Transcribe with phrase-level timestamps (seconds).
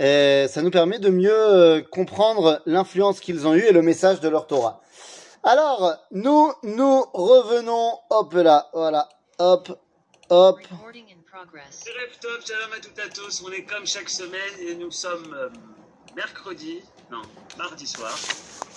[0.00, 4.20] Et ça nous permet de mieux euh, comprendre l'influence qu'ils ont eue et le message
[4.20, 4.80] de leur Torah.
[5.42, 9.08] Alors, nous, nous revenons, hop là, voilà,
[9.40, 9.76] hop,
[10.30, 10.60] hop.
[10.70, 11.84] Recording in progress.
[11.84, 13.42] Erev Tov, shalom à toutes et à tous.
[13.44, 15.48] On est comme chaque semaine et nous sommes euh,
[16.14, 16.80] mercredi,
[17.10, 17.22] non,
[17.56, 18.16] mardi soir.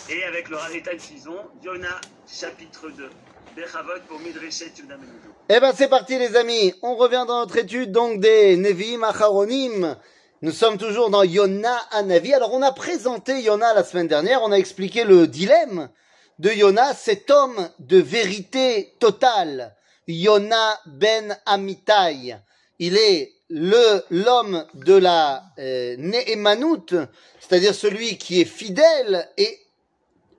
[0.10, 3.10] Et avec le Ravetan Fison, Yona, chapitre 2.
[3.56, 5.30] Bechavot pour Midreshet Yuda Menudou.
[5.50, 9.98] Eh ben c'est parti les amis, on revient dans notre étude donc des Nevi'im Acharonim.
[10.44, 12.34] Nous sommes toujours dans Yona Anavi.
[12.34, 15.90] Alors on a présenté Yona la semaine dernière, on a expliqué le dilemme
[16.40, 19.76] de Yona, cet homme de vérité totale,
[20.08, 22.38] Yona ben Amitai.
[22.80, 25.96] Il est le l'homme de la euh,
[27.40, 29.60] c'est-à-dire celui qui est fidèle et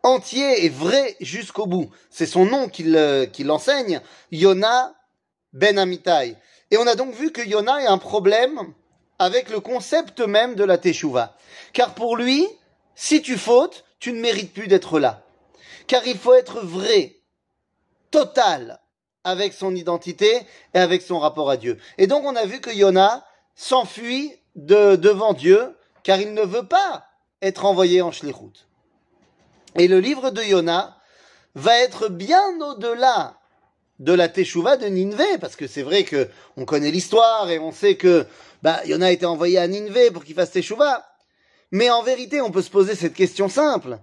[0.03, 1.91] entier et vrai jusqu'au bout.
[2.11, 4.01] C'est son nom qu'il euh, enseigne,
[4.33, 4.97] Yona
[5.53, 6.35] ben Amitai.
[6.73, 8.75] Et on a donc vu que Yona a un problème
[9.23, 11.37] avec le concept même de la Teshuvah.
[11.73, 12.45] Car pour lui,
[12.97, 15.23] si tu fautes, tu ne mérites plus d'être là.
[15.87, 17.15] Car il faut être vrai,
[18.11, 18.81] total,
[19.23, 20.41] avec son identité
[20.75, 21.79] et avec son rapport à Dieu.
[21.99, 23.25] Et donc on a vu que Yona
[23.55, 27.07] s'enfuit de, devant Dieu, car il ne veut pas
[27.43, 28.67] être envoyé en Shlichut.
[29.77, 30.97] Et le livre de Yona
[31.55, 33.37] va être bien au-delà
[34.01, 37.71] de la Teshuvah de Ninvé, parce que c'est vrai que on connaît l'histoire et on
[37.71, 38.27] sait que
[38.63, 41.05] bah, Yona a été envoyé à Ninvé pour qu'il fasse Teshuvah.
[41.71, 43.99] Mais en vérité, on peut se poser cette question simple.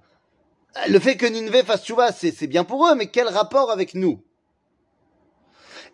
[0.88, 4.21] Le fait que Ninvé fasse Teshuvah, c'est bien pour eux, mais quel rapport avec nous?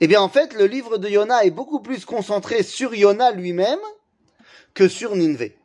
[0.02, 3.80] Eh bien, en fait, le livre de Yona est beaucoup plus concentré sur Yona lui-même
[4.74, 5.58] que sur Ninvé.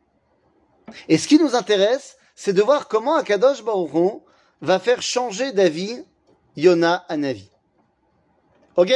[1.08, 4.22] Et ce qui nous intéresse, c'est de voir comment Akadosh Baruch
[4.60, 6.04] va faire changer d'avis
[6.56, 7.49] Yona à Navi.
[8.80, 8.94] Ok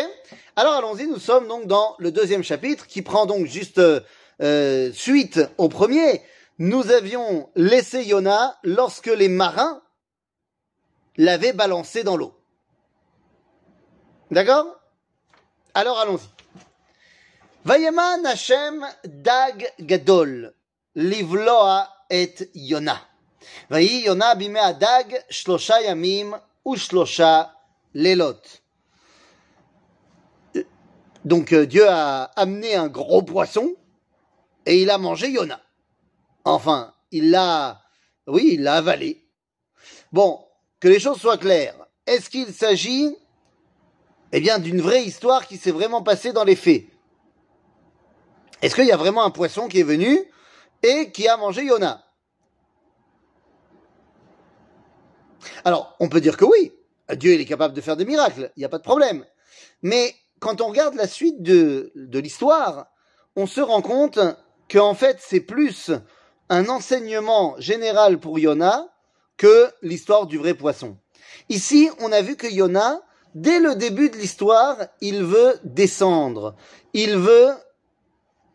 [0.57, 4.01] Alors allons-y, nous sommes donc dans le deuxième chapitre qui prend donc juste euh,
[4.41, 6.23] euh, suite au premier.
[6.57, 9.83] Nous avions laissé Yona lorsque les marins
[11.19, 12.33] l'avaient balancé dans l'eau.
[14.31, 14.75] D'accord?
[15.75, 16.31] Alors allons-y.
[17.67, 20.55] Vayeman Hashem Dag Gadol
[20.95, 22.99] Livloa et Yona.
[23.69, 24.35] Vayi Yona
[25.29, 26.41] Shlosha Yamim
[27.93, 28.64] Lelot.
[31.25, 33.75] Donc euh, Dieu a amené un gros poisson
[34.67, 35.61] et il a mangé Yona.
[36.45, 37.83] Enfin, il l'a,
[38.27, 39.27] oui, il l'a avalé.
[40.13, 40.45] Bon,
[40.81, 41.87] que les choses soient claires.
[42.07, 43.17] Est-ce qu'il s'agit,
[44.33, 46.85] eh bien, d'une vraie histoire qui s'est vraiment passée dans les faits?
[48.61, 50.19] Est-ce qu'il y a vraiment un poisson qui est venu
[50.83, 52.05] et qui a mangé Yona?
[55.65, 56.73] Alors, on peut dire que oui,
[57.17, 59.25] Dieu il est capable de faire des miracles, il n'y a pas de problème.
[59.83, 60.15] Mais
[60.45, 62.89] quand on regarde la suite de, de l'histoire,
[63.35, 64.19] on se rend compte
[64.71, 65.91] qu'en fait c'est plus
[66.51, 68.87] un enseignement général pour Yona
[69.39, 70.99] que l'histoire du vrai poisson.
[71.49, 73.01] Ici, on a vu que Yona,
[73.35, 76.55] dès le début de l'histoire, il veut descendre,
[76.93, 77.53] il veut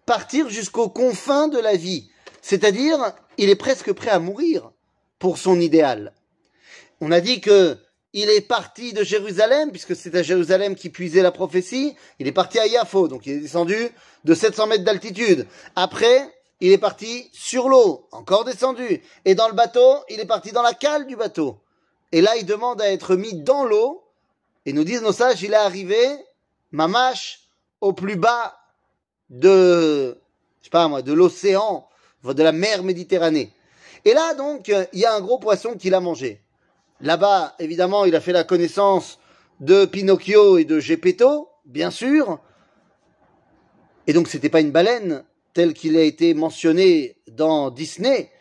[0.05, 2.11] partir jusqu'aux confins de la vie,
[2.43, 4.71] c'est-à-dire il est presque prêt à mourir
[5.17, 6.13] pour son idéal.
[7.01, 7.79] On a dit que
[8.13, 11.95] il est parti de Jérusalem, puisque c'est à Jérusalem qui puisait la prophétie.
[12.17, 13.75] Il est parti à Yafo, donc il est descendu
[14.23, 15.45] de 700 mètres d'altitude.
[15.75, 16.27] Après,
[16.59, 19.01] il est parti sur l'eau, encore descendu.
[19.25, 21.59] Et dans le bateau, il est parti dans la cale du bateau.
[22.11, 24.03] Et là, il demande à être mis dans l'eau.
[24.65, 26.05] Et nous disent nos sages, il est arrivé,
[26.71, 27.41] mamache,
[27.79, 28.57] au plus bas
[29.29, 30.19] de,
[30.59, 31.87] je sais pas moi, de l'océan,
[32.23, 33.53] de la mer Méditerranée.
[34.03, 36.41] Et là, donc, il y a un gros poisson qu'il a mangé.
[37.01, 39.19] Là-bas, évidemment, il a fait la connaissance
[39.59, 42.39] de Pinocchio et de Gepetto, bien sûr.
[44.07, 45.23] Et donc, c'était pas une baleine,
[45.53, 48.31] tel qu'il a été mentionné dans Disney.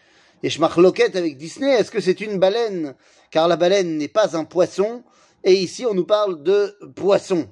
[0.43, 2.95] Et je marloquette avec Disney, est-ce que c'est une baleine?
[3.31, 5.03] Car la baleine n'est pas un poisson,
[5.45, 7.49] et ici on nous parle de poisson.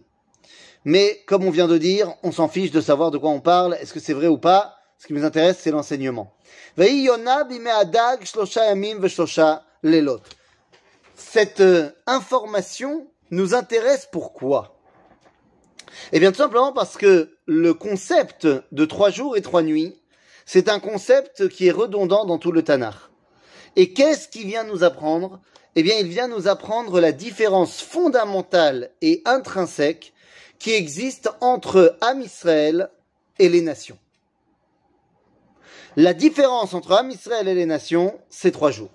[0.84, 3.75] Mais comme on vient de dire, on s'en fiche de savoir de quoi on parle,
[3.81, 4.77] est-ce que c'est vrai ou pas?
[4.99, 6.33] Ce qui nous intéresse, c'est l'enseignement.
[11.28, 14.78] Cette euh, information nous intéresse pourquoi
[16.12, 20.00] Eh bien tout simplement parce que le concept de trois jours et trois nuits,
[20.46, 22.94] c'est un concept qui est redondant dans tout le Tanakh.
[23.75, 25.40] Et qu'est-ce qu'il vient nous apprendre?
[25.75, 30.14] Eh bien, il vient nous apprendre la différence fondamentale et intrinsèque
[30.58, 32.88] qui existe entre Am Israël
[33.38, 33.99] et les nations.
[35.96, 38.90] La différence entre Am Israël et les nations, c'est trois jours.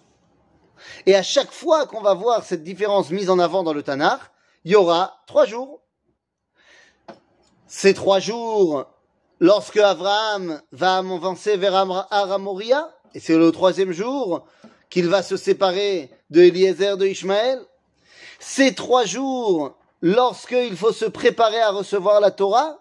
[1.06, 4.22] Et à chaque fois qu'on va voir cette différence mise en avant dans le Tanakh,
[4.66, 5.82] il y aura trois jours.
[7.68, 8.86] Ces trois jours
[9.40, 11.76] lorsque Abraham va avancer vers
[12.12, 14.46] Aramoria, et c'est le troisième jour
[14.90, 17.60] qu'il va se séparer de Eliezer de Ishmaël.
[18.40, 22.78] Ces trois jours, lorsqu'il faut se préparer à recevoir la Torah,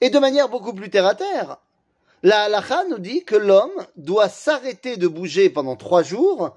[0.00, 1.58] et de manière beaucoup plus terre à terre.
[2.22, 6.56] La halacha nous dit que l'homme doit s'arrêter de bouger pendant trois jours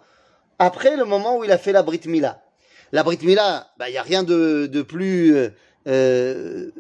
[0.60, 2.42] après le moment où il a fait la Brit Mila.
[2.92, 5.36] La Brit Mila, il bah, n'y a rien de, de plus...
[5.36, 5.50] Euh,
[5.88, 6.72] euh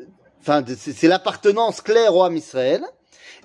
[0.41, 2.85] enfin, c'est l'appartenance claire au âme Israël.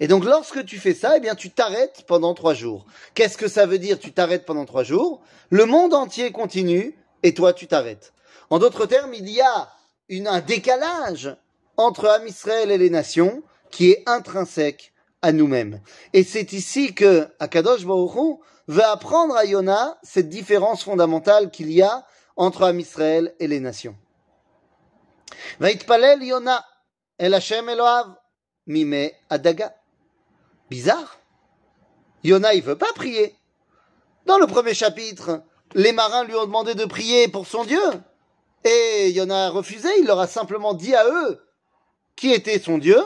[0.00, 2.86] Et donc, lorsque tu fais ça, eh bien, tu t'arrêtes pendant trois jours.
[3.14, 5.20] Qu'est-ce que ça veut dire, tu t'arrêtes pendant trois jours?
[5.50, 8.12] Le monde entier continue et toi, tu t'arrêtes.
[8.50, 9.68] En d'autres termes, il y a
[10.08, 11.36] une, un décalage
[11.76, 14.92] entre Am Israël et les nations qui est intrinsèque
[15.22, 15.80] à nous-mêmes.
[16.12, 18.38] Et c'est ici que Akadosh Baruch
[18.70, 22.06] veut apprendre à Yona cette différence fondamentale qu'il y a
[22.36, 23.96] entre Am Israël et les nations.
[25.58, 26.64] Vaitpalel Yona
[27.18, 28.14] el Hashem Eloav
[28.68, 29.74] mime adaga.
[30.70, 31.18] Bizarre.
[32.22, 33.34] Yona, il veut pas prier.
[34.26, 35.42] Dans le premier chapitre,
[35.74, 37.82] les marins lui ont demandé de prier pour son Dieu.
[38.62, 41.44] Et Yona a refusé, il leur a simplement dit à eux
[42.14, 43.02] qui était son Dieu,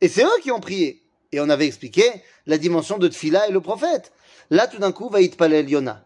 [0.00, 1.02] et c'est eux qui ont prié.
[1.32, 2.04] Et on avait expliqué
[2.46, 4.12] la dimension de Tfila et le prophète.
[4.50, 6.04] Là, tout d'un coup, va Itpalel Yona.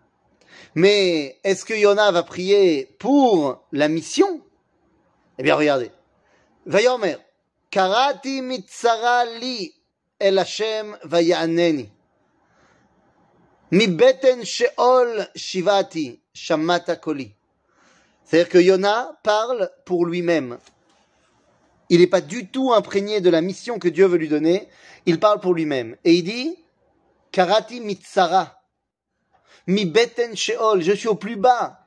[0.74, 4.40] Mais est-ce que Yona va prier pour la mission?
[5.38, 5.90] Eh bien, regardez.
[6.66, 7.16] Vayomer,
[7.70, 9.72] Karati mitzara li
[10.18, 11.88] el Hashem vayaneni.
[13.70, 17.34] Mi beten sheol shivati shamata koli.
[18.24, 20.58] C'est-à-dire que Yona parle pour lui-même.
[21.88, 24.68] Il n'est pas du tout imprégné de la mission que Dieu veut lui donner.
[25.06, 25.96] Il parle pour lui-même.
[26.04, 26.56] Et il dit,
[27.38, 28.60] Karati mitsara,
[29.68, 31.86] mi beten sheol, je suis au plus bas.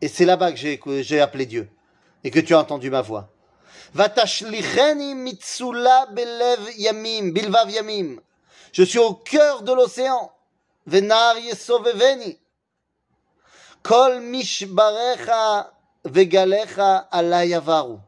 [0.00, 1.70] Et c'est là-bas que j'ai appelé Dieu.
[2.24, 3.28] Et que tu as entendu ma voix.
[3.94, 8.20] Vatashlicheni mitsula belev yamim, bilvav yamim.
[8.72, 10.32] Je suis au cœur de l'océan.
[10.88, 12.36] Venar yesoveveni.
[13.84, 15.72] Kol mishbarecha
[16.04, 17.98] vegalecha alayavaru.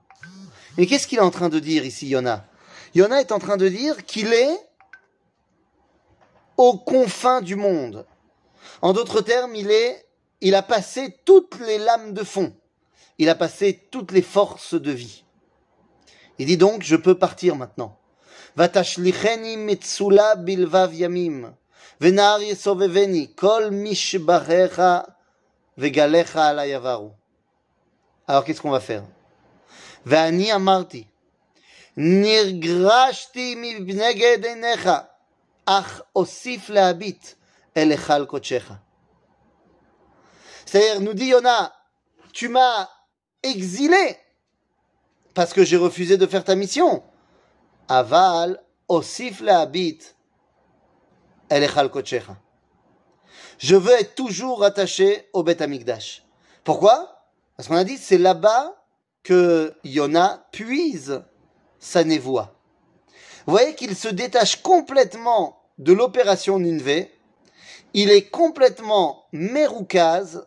[0.76, 2.44] Mais qu'est-ce qu'il est en train de dire ici, Yona?
[2.96, 4.58] Yona est en train de dire qu'il est
[6.57, 8.05] aux confins du monde.
[8.81, 10.05] En d'autres termes, il est,
[10.41, 12.53] il a passé toutes les lames de fond.
[13.17, 15.23] Il a passé toutes les forces de vie.
[16.37, 17.97] Il dit donc, je peux partir maintenant.
[18.55, 21.53] Vatashlicheni metsula bilvav yamim.
[21.99, 23.33] Venar yesoveveni.
[23.35, 25.05] Kol mishbarecha
[25.77, 27.09] vegalecha alayavaru.
[28.27, 29.03] Alors qu'est-ce qu'on va faire
[30.05, 31.03] ואני אמרתי,
[31.97, 34.89] נרגשתי מנגד עיניך,
[40.66, 41.72] C'est-à-dire, nous dit Yona,
[42.32, 42.88] tu m'as
[43.42, 44.18] exilé
[45.34, 47.02] parce que j'ai refusé de faire ta mission.
[47.88, 49.98] Aval, osif habit
[51.50, 52.36] el echal kochecha.
[53.58, 56.24] Je veux être toujours attaché au Bet Amikdash.
[56.64, 57.26] Pourquoi?
[57.56, 58.74] Parce qu'on a dit, c'est là-bas
[59.22, 61.22] que Yona puise
[61.78, 62.53] sa névoie.
[63.46, 67.12] Vous voyez qu'il se détache complètement de l'opération Ninvé.
[67.92, 70.46] Il est complètement méroukaz.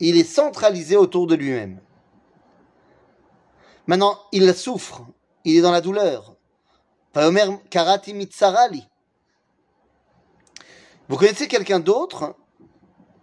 [0.00, 1.80] Il est centralisé autour de lui-même.
[3.86, 5.02] Maintenant, il souffre.
[5.44, 6.34] Il est dans la douleur.
[11.08, 12.36] Vous connaissez quelqu'un d'autre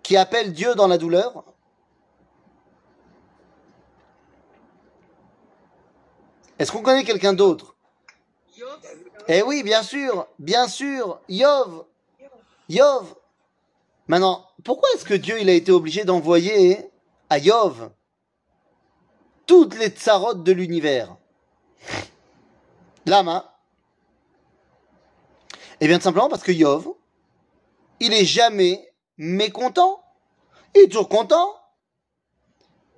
[0.04, 1.44] qui appelle Dieu dans la douleur?
[6.58, 7.75] Est-ce qu'on connaît quelqu'un d'autre?
[9.28, 11.86] Eh oui, bien sûr, bien sûr, Yov.
[12.70, 13.16] Yov.
[14.08, 16.90] Maintenant, pourquoi est-ce que Dieu a été obligé d'envoyer
[17.30, 17.92] à Yov
[19.46, 21.16] toutes les tsarotes de l'univers?
[23.06, 23.56] Lama.
[25.82, 26.88] Eh bien, tout simplement parce que Yov,
[28.00, 30.02] il est jamais mécontent.
[30.76, 31.56] Il est toujours content.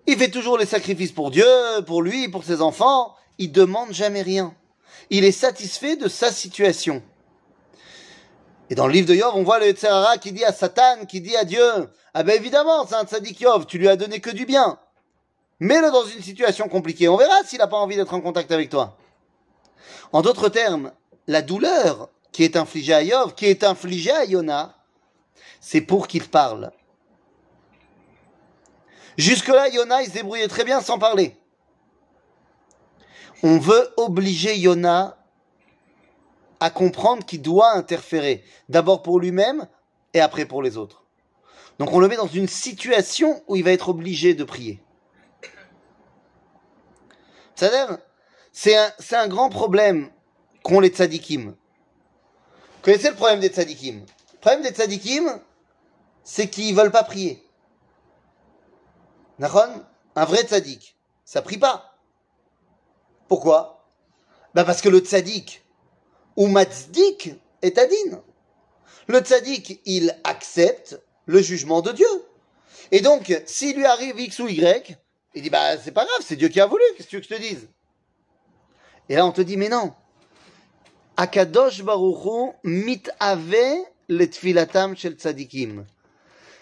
[0.05, 1.45] Il fait toujours les sacrifices pour Dieu,
[1.85, 4.55] pour lui, pour ses enfants il demande jamais rien.
[5.09, 7.01] Il est satisfait de sa situation.
[8.69, 11.21] Et dans le livre de Yov, on voit le Tzerara qui dit à Satan, qui
[11.21, 14.29] dit à Dieu, ah ben évidemment, c'est un tzaddik Yov, tu lui as donné que
[14.29, 14.77] du bien.
[15.59, 18.69] Mets-le dans une situation compliquée, on verra s'il n'a pas envie d'être en contact avec
[18.69, 18.97] toi.
[20.11, 20.91] En d'autres termes,
[21.27, 24.75] la douleur qui est infligée à Yov, qui est infligée à Yona,
[25.61, 26.71] c'est pour qu'il parle.
[29.17, 31.35] Jusque-là, Yona, il se débrouillait très bien sans parler
[33.43, 35.17] on veut obliger Yona
[36.59, 39.67] à comprendre qu'il doit interférer, d'abord pour lui-même
[40.13, 41.03] et après pour les autres.
[41.79, 44.81] Donc on le met dans une situation où il va être obligé de prier.
[47.55, 47.97] C'est-à-dire,
[48.51, 48.75] c'est
[49.15, 50.09] un, grand problème
[50.63, 51.49] qu'ont les tzadikim.
[51.49, 51.55] Vous
[52.81, 54.05] connaissez le problème des tzadikim?
[54.33, 55.39] Le problème des tzadikim,
[56.23, 57.43] c'est qu'ils veulent pas prier.
[59.39, 59.83] Nahon
[60.15, 61.96] Un vrai tzadik, ça prie pas.
[63.27, 63.85] Pourquoi?
[64.53, 65.63] Bah Parce que le tzadik,
[66.35, 68.21] ou matzdik, est adin.
[69.07, 72.07] Le tzaddik, il accepte le jugement de Dieu.
[72.91, 74.97] Et donc, s'il lui arrive X ou Y,
[75.35, 77.21] il dit, bah, c'est pas grave, c'est Dieu qui a voulu, qu'est-ce que tu veux
[77.21, 77.69] que je te dise?
[79.09, 79.93] Et là, on te dit, mais non.
[81.15, 85.85] Akadosh Baruchu mitave le tfilatam shel tzadikim.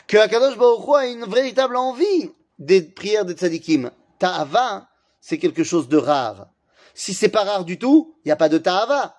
[0.07, 3.91] Que Akadosh Baruchu a une véritable envie des prières des tzadikim.
[4.19, 4.87] Ta'ava,
[5.19, 6.47] c'est quelque chose de rare.
[6.95, 9.15] Si c'est pas rare du tout, il n'y a pas de ta'ava.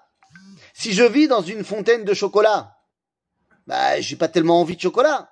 [0.72, 2.78] Si je vis dans une fontaine de chocolat,
[3.66, 5.30] bah, j'ai pas tellement envie de chocolat.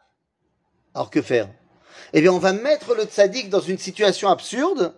[0.95, 1.49] Alors que faire?
[2.13, 4.95] Eh bien, on va mettre le tzaddik dans une situation absurde.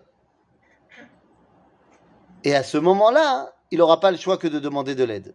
[2.43, 5.33] Et à ce moment-là, il n'aura pas le choix que de demander de l'aide.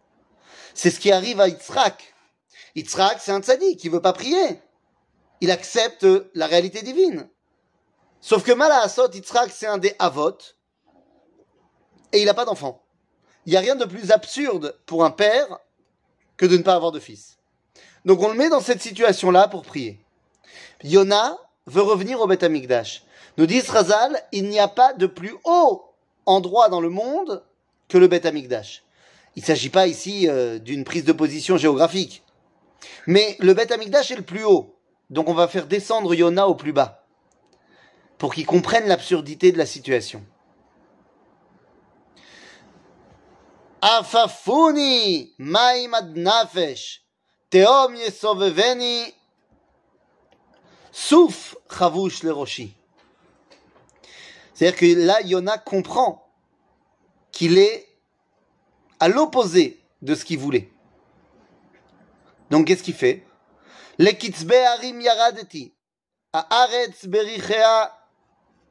[0.75, 2.15] C'est ce qui arrive à Yitzhak.
[2.77, 4.61] Yitzhak, c'est un tzaddik, qui veut pas prier.
[5.41, 7.29] Il accepte la réalité divine.
[8.21, 10.39] Sauf que Asot, Yitzhak, c'est un des avot.
[12.13, 12.83] Et il n'a pas d'enfant.
[13.47, 15.59] Il n'y a rien de plus absurde pour un père
[16.37, 17.39] que de ne pas avoir de fils.
[18.05, 20.01] Donc on le met dans cette situation-là pour prier.
[20.85, 23.05] Yona veut revenir au Beth Amikdash.
[23.39, 25.85] Nous dit Razal, il n'y a pas de plus haut
[26.27, 27.43] endroit dans le monde
[27.89, 28.83] que le Beth Amikdash.
[29.37, 32.23] Il ne s'agit pas ici euh, d'une prise de position géographique.
[33.07, 34.77] Mais le Beth Amikdash est le plus haut.
[35.11, 37.05] Donc on va faire descendre Yona au plus bas.
[38.19, 40.25] Pour qu'il comprenne l'absurdité de la situation.
[43.83, 47.01] Afafuni maimad nafesh
[47.51, 49.13] teom yesoveveni
[50.93, 52.77] Souf chavush le roshi.
[54.53, 56.31] C'est-à-dire que là, Yona comprend
[57.33, 57.89] qu'il est
[59.01, 60.71] à l'opposé de ce qu'il voulait.
[62.51, 63.27] Donc, qu'est-ce qu'il fait?
[63.99, 65.73] Lekitzbe harim yaradeti,
[66.35, 67.97] haaretz berichea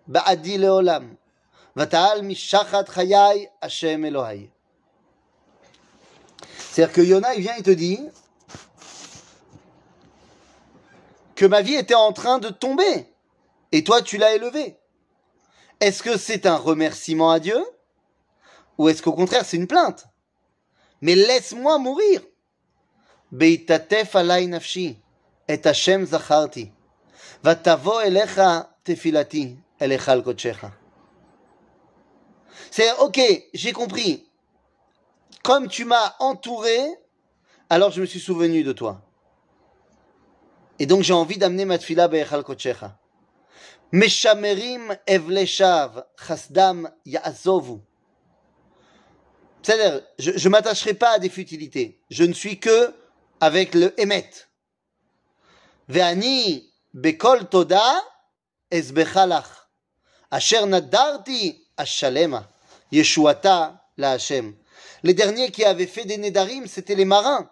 [0.07, 1.15] ba'adi leolam,
[1.75, 4.49] vata'al mishachat chayai Hashem Elohai.
[6.71, 7.99] C'est-à-dire que Yona, il vient et te dit,
[11.35, 13.07] que ma vie était en train de tomber.
[13.73, 14.77] Et toi, tu l'as élevé.
[15.81, 17.61] Est-ce que c'est un remerciement à Dieu
[18.77, 20.05] Ou est-ce qu'au contraire, c'est une plainte?
[21.01, 22.21] Mais laisse-moi mourir.
[32.69, 33.19] C'est ok,
[33.53, 34.30] j'ai compris.
[35.43, 36.79] Comme tu m'as entouré,
[37.69, 39.01] alors je me suis souvenu de toi.
[40.79, 42.97] Et donc j'ai envie d'amener ma tfila be'echal kochecha.
[43.91, 47.79] Meshamerim evleshav chasdam ya'azovu.
[49.63, 52.01] C'est-à-dire, je ne m'attacherai pas à des futilités.
[52.09, 52.93] Je ne suis que
[53.39, 54.29] avec le emet.
[55.87, 57.83] Ve'ani bekol toda
[58.71, 59.69] esbechalach.
[60.31, 62.49] Asher nadarti ashalema.
[62.91, 64.55] Yeshuata la Hashem.
[65.03, 67.49] Les derniers qui avaient fait des nedarim, c'était les marins.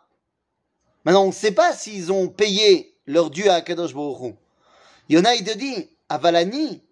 [1.04, 4.36] Maintenant, on ne sait pas s'ils ont payé leur Dieu à Kadosh Baruch
[5.10, 6.84] Yona, il te dit, Avalani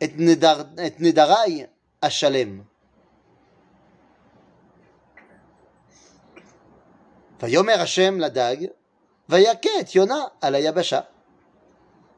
[0.00, 1.68] et, nedar, et nedarai
[2.08, 2.64] Shalem.
[7.40, 8.72] Vayomer Hashem la dag,
[9.28, 11.10] vayaket Yona à la Yabasha.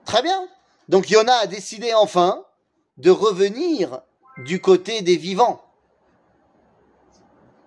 [0.04, 0.48] Très bien.
[0.88, 2.44] Donc Yona a décidé enfin
[2.98, 4.02] de revenir
[4.38, 5.61] du côté des vivants.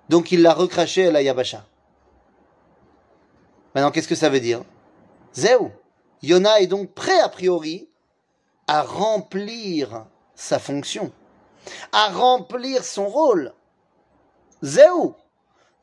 [0.10, 1.66] Donc il l'a recraché à la Yabasha.
[3.74, 4.64] Maintenant, qu'est-ce que ça veut dire?
[5.34, 5.72] Zéou.
[6.22, 7.90] Yona est donc prêt a priori
[8.68, 11.12] à remplir sa fonction,
[11.92, 13.54] à remplir son rôle.
[14.62, 15.16] Zéou.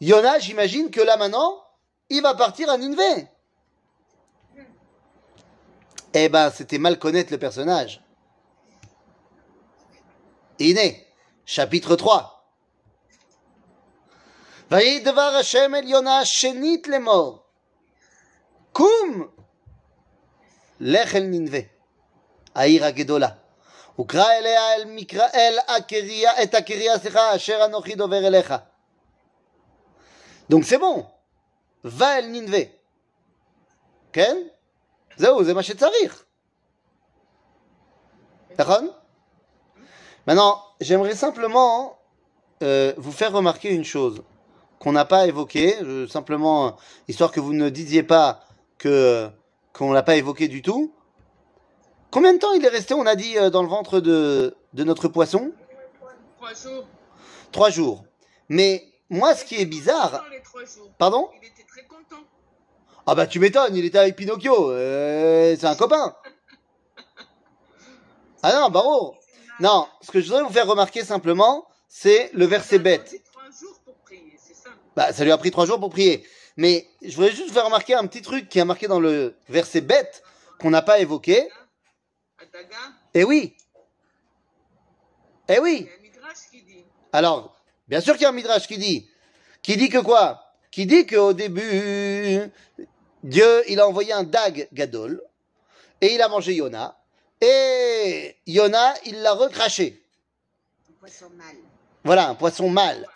[0.01, 1.63] Yona, j'imagine que là maintenant,
[2.09, 3.29] il va partir à Ninvé.
[6.15, 8.03] Eh ben, c'était mal connaître le personnage.
[10.59, 11.07] Iné,
[11.47, 12.42] chapitre 3.
[14.72, 17.44] devar Hashem el Yona shenit lemor.
[18.74, 19.38] Koum
[20.80, 21.58] לך אל ננבה,
[22.56, 23.30] העיר הגדולה.
[24.00, 28.54] וקרא אליה אל, מקרא, אל הקריה, את הקריה, סליחה, אשר אנוכי דובר אליך.
[30.52, 31.04] Donc c'est bon,
[31.86, 32.58] va אל ננבה.
[34.14, 34.38] כן?
[35.18, 36.24] זהו, זה מה שצריך.
[38.60, 38.90] נכון?
[40.28, 41.98] Maintenant, j'aimerais simplement
[42.62, 44.24] euh, vous faire remarquer une chose
[44.83, 45.77] qu'on n'a pas évoquée,
[46.09, 48.41] simplement, histoire que vous ne disiez pas
[48.79, 49.29] que
[49.73, 50.93] qu'on l'a pas évoqué du tout.
[52.11, 54.85] Combien de temps il est resté, on a dit, euh, dans le ventre de, de
[54.85, 55.53] notre poisson?
[56.37, 56.85] Trois jours.
[57.53, 58.05] Trois jours.
[58.49, 60.11] Mais moi, ce qui est bizarre.
[60.11, 60.91] Content les trois jours.
[60.99, 61.31] Pardon?
[61.41, 62.25] Il était très content.
[63.07, 64.73] Ah bah tu m'étonnes, il était avec Pinocchio.
[64.73, 66.17] euh, c'est un copain.
[68.43, 69.15] Ah non, Baro.
[69.61, 73.22] Non, ce que je voudrais vous faire remarquer simplement, c'est le verset bête.
[74.97, 76.25] Bah, ça lui a pris trois jours pour prier.
[76.57, 79.35] Mais je voudrais juste vous faire remarquer un petit truc qui est marqué dans le
[79.49, 80.23] verset bête
[80.59, 81.49] qu'on n'a pas évoqué.
[83.15, 83.57] Eh oui.
[85.49, 85.89] Eh oui.
[87.13, 87.17] a.
[87.19, 87.57] Alors,
[87.89, 89.09] bien sûr qu'il y a un midrash qui dit,
[89.63, 90.45] qui dit que quoi?
[90.71, 92.51] Qui dit qu'au début,
[93.23, 95.23] Dieu, il a envoyé un dag gadol
[96.01, 96.99] et il a mangé Yona
[97.41, 100.03] et Yona, il l'a recraché.
[100.89, 101.57] Un poisson mâle.
[102.05, 103.07] Voilà, un poisson mâle.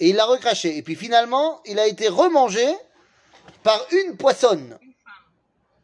[0.00, 0.76] Et il l'a recraché.
[0.76, 2.66] Et puis finalement, il a été remangé
[3.62, 4.78] par une poissonne.
[4.82, 5.12] Une femme.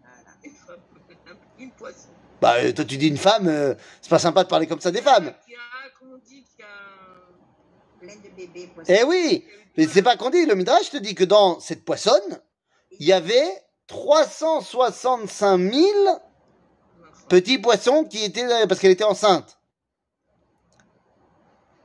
[0.00, 0.37] Voilà.
[0.45, 1.37] Une femme.
[1.59, 2.09] Une poisson.
[2.40, 4.90] Bah, euh, toi, tu dis une femme, euh, c'est pas sympa de parler comme ça
[4.90, 5.33] des femmes.
[5.47, 5.59] Qui a,
[5.99, 6.66] comment on dit, qui a.
[8.00, 8.92] Plein de bébés poissons.
[8.92, 9.45] Eh oui,
[9.76, 10.45] mais c'est pas qu'on dit.
[10.45, 12.40] Le Midrash te dit que dans cette poissonne,
[12.99, 15.88] il y avait 365 000
[17.28, 19.59] petits poissons qui étaient euh, parce qu'elle était enceinte.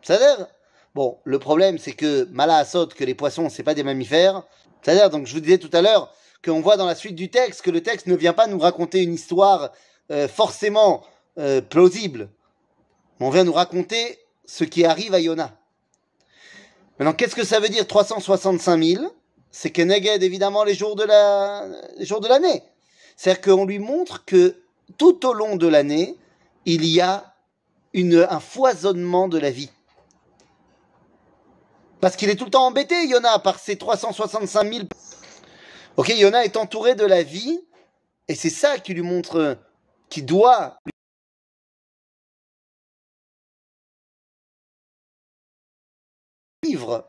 [0.02, 0.48] C'est-à-dire,
[0.98, 4.44] bon, le problème c'est que Mala Asot, que les poissons c'est pas des mammifères.
[4.82, 6.12] C'est-à-dire, donc je vous disais tout à l'heure
[6.44, 9.04] qu'on voit dans la suite du texte que le texte ne vient pas nous raconter
[9.04, 9.72] une histoire
[10.12, 11.04] euh, forcément
[11.38, 12.30] euh, plausible.
[13.20, 15.56] On vient nous raconter ce qui arrive à Yona.
[16.98, 19.04] Maintenant, qu'est-ce que ça veut dire 365 000
[19.52, 22.64] C'est que Neged, évidemment, les jours de les de l'année.
[23.16, 24.56] C'est-à-dire qu'on lui montre que
[24.98, 26.16] tout au long de l'année,
[26.66, 27.36] il y a
[27.94, 29.70] un foisonnement de la vie.
[32.02, 34.86] Parce qu'il est tout le temps embêté, Yona, par ses 365 000.
[35.98, 37.60] Ok, Yona est entouré de la vie,
[38.28, 39.58] et c'est ça qui lui montre
[40.10, 40.78] qu'il doit.
[46.64, 47.06] vivre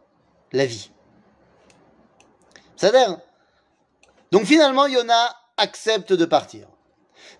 [0.52, 0.90] la vie.
[2.76, 3.18] C'est-à-dire
[4.30, 6.68] Donc finalement, Yona accepte de partir.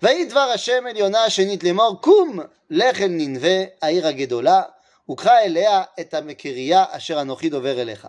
[0.01, 4.78] Vaïd var Hashem el Yona shenit lemor kum lechen ninve aïra gedola
[5.10, 8.06] וקרא אליה את המקרייה אשר אנוכי דובר אליך.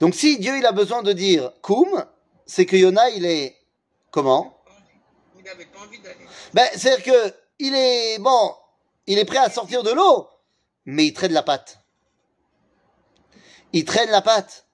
[0.00, 2.04] Donc si Dieu il a besoin de dire Koum,
[2.46, 3.56] c'est que Yona il est
[4.10, 4.56] comment
[5.38, 6.26] Il n'avait pas envie d'aller.
[6.52, 8.54] Ben c'est-à-dire que il est bon,
[9.06, 10.28] il est prêt à sortir de l'eau,
[10.84, 11.78] mais il traîne la patte.
[13.72, 14.66] Il traîne la patte.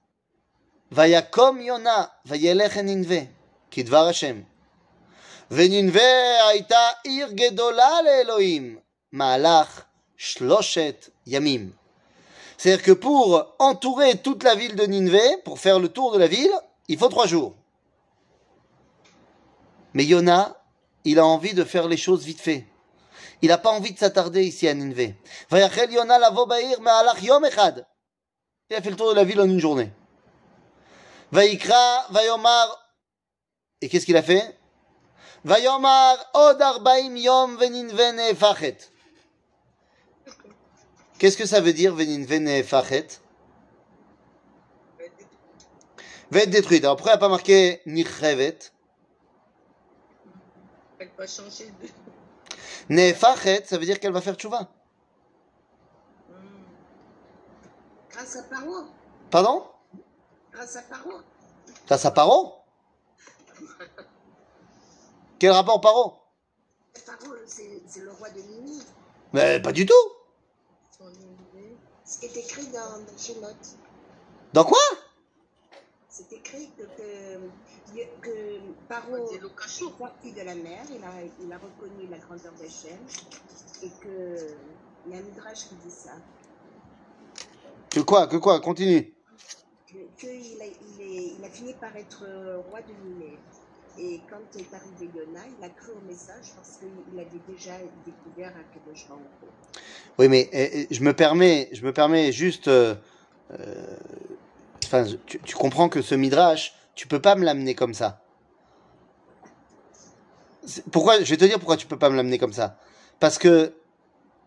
[0.89, 3.27] Vayakom Yona, vayelech Ninve,
[3.69, 4.45] kidvar Hashem.
[5.51, 8.79] וננבה הייתה עיר גדולה לאלוהים,
[9.11, 9.81] מהלך
[10.16, 11.70] Shloshet Yamim.
[12.58, 16.26] C'est-à-dire que pour entourer toute la ville de Ninveh, pour faire le tour de la
[16.26, 16.52] ville,
[16.88, 17.54] il faut trois jours.
[19.92, 20.62] Mais Yona,
[21.04, 22.66] il a envie de faire les choses vite fait.
[23.42, 25.14] Il n'a pas envie de s'attarder ici à Ninveh.
[25.52, 25.86] Il a fait
[28.90, 29.90] le tour de la ville en une journée.
[33.82, 34.58] Et qu'est-ce qu'il a fait?
[35.44, 35.86] Yom
[41.18, 43.06] Qu'est-ce que ça veut dire venin vene fachet?
[46.30, 46.84] Va être détruite.
[46.84, 48.58] Alors pourquoi il a pas marqué nichrevet
[50.98, 51.88] Elle va changer de.
[52.88, 54.68] Nefachet, ça veut dire qu'elle va faire tchouva.
[56.28, 56.34] Hmm.
[58.10, 58.84] Grâce à Paro.
[59.30, 59.66] Pardon?
[60.52, 61.20] Grâce à Paro.
[61.86, 62.54] Grâce à Paro
[65.38, 66.16] Quel rapport Paro
[67.06, 68.82] Paro, c'est le roi de Nini.
[69.32, 69.94] Mais pas du tout
[72.06, 72.18] son idée.
[72.18, 73.56] Ce qui est écrit dans, dans Shemot.
[74.52, 74.78] Dans quoi?
[76.08, 79.90] C'est écrit que, que, que Paro C'est le cachot.
[79.90, 82.98] est sorti de la mer, il a, il a reconnu la grandeur d'Hachem,
[83.82, 84.56] et que
[85.04, 86.12] il y a un Midrash qui dit ça.
[87.90, 88.60] Que quoi Que quoi?
[88.60, 89.12] Continue.
[89.86, 92.24] que- qu'il a, il est- il a fini par être
[92.70, 93.38] roi de Nineveh.
[93.98, 97.72] Et quand est arrivé Yona, il a cru au message parce qu'il avait déjà
[98.04, 99.46] découvert un Hu.
[100.18, 102.68] Oui, mais euh, euh, je me permets, je me permets juste.
[102.68, 102.94] euh,
[103.52, 103.96] euh,
[105.26, 108.22] tu, tu comprends que ce midrash, tu peux pas me l'amener comme ça.
[110.92, 112.78] Pourquoi Je vais te dire pourquoi tu peux pas me l'amener comme ça.
[113.18, 113.74] Parce que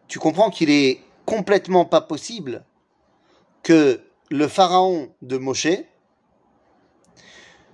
[0.08, 2.64] tu comprends qu'il est complètement pas possible
[3.64, 5.68] que le pharaon de Moshe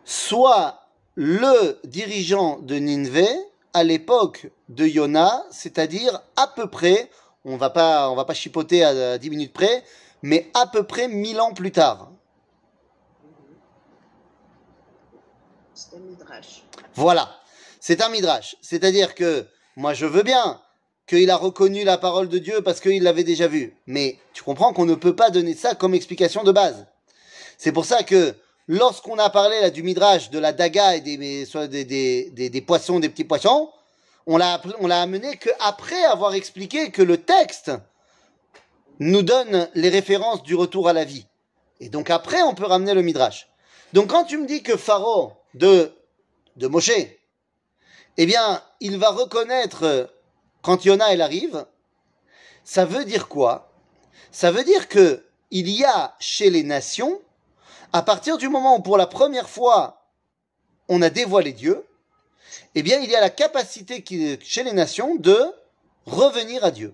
[0.03, 0.84] soit
[1.15, 3.38] le dirigeant de Nineveh
[3.73, 7.10] à l'époque de Yona, c'est-à-dire à peu près,
[7.43, 9.84] on va pas, on va pas chipoter à 10 minutes près,
[10.21, 12.12] mais à peu près 1000 ans plus tard.
[15.73, 16.63] C'est un Midrash.
[16.95, 17.36] Voilà,
[17.82, 18.56] c'est un midrash.
[18.62, 20.62] C'est-à-dire que moi je veux bien
[21.08, 23.78] qu'il a reconnu la parole de Dieu parce qu'il l'avait déjà vue.
[23.86, 26.88] Mais tu comprends qu'on ne peut pas donner ça comme explication de base.
[27.58, 28.36] C'est pour ça que
[28.67, 32.99] lorsqu'on a parlé là du midrash de la daga et des, des, des, des poissons,
[32.99, 33.71] des petits poissons,
[34.28, 37.71] on l'a on l'a amené qu'après avoir expliqué que le texte
[38.99, 41.25] nous donne les références du retour à la vie.
[41.80, 43.49] Et donc après, on peut ramener le midrash.
[43.93, 45.93] Donc quand tu me dis que Pharaon de,
[46.56, 46.91] de Moshe,
[48.17, 50.10] eh bien, il va reconnaître
[50.62, 51.65] quand Yona elle arrive,
[52.63, 53.71] ça veut dire quoi?
[54.32, 57.21] Ça veut dire que il y a chez les nations,
[57.95, 60.01] à partir du moment où pour la première fois
[60.89, 61.86] on a dévoilé Dieu,
[62.75, 64.03] eh bien, il y a la capacité
[64.41, 65.39] chez les nations de
[66.05, 66.93] revenir à Dieu.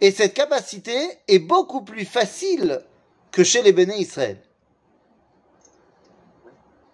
[0.00, 2.80] Et cette capacité est beaucoup plus facile
[3.32, 4.40] que chez les béné Israël.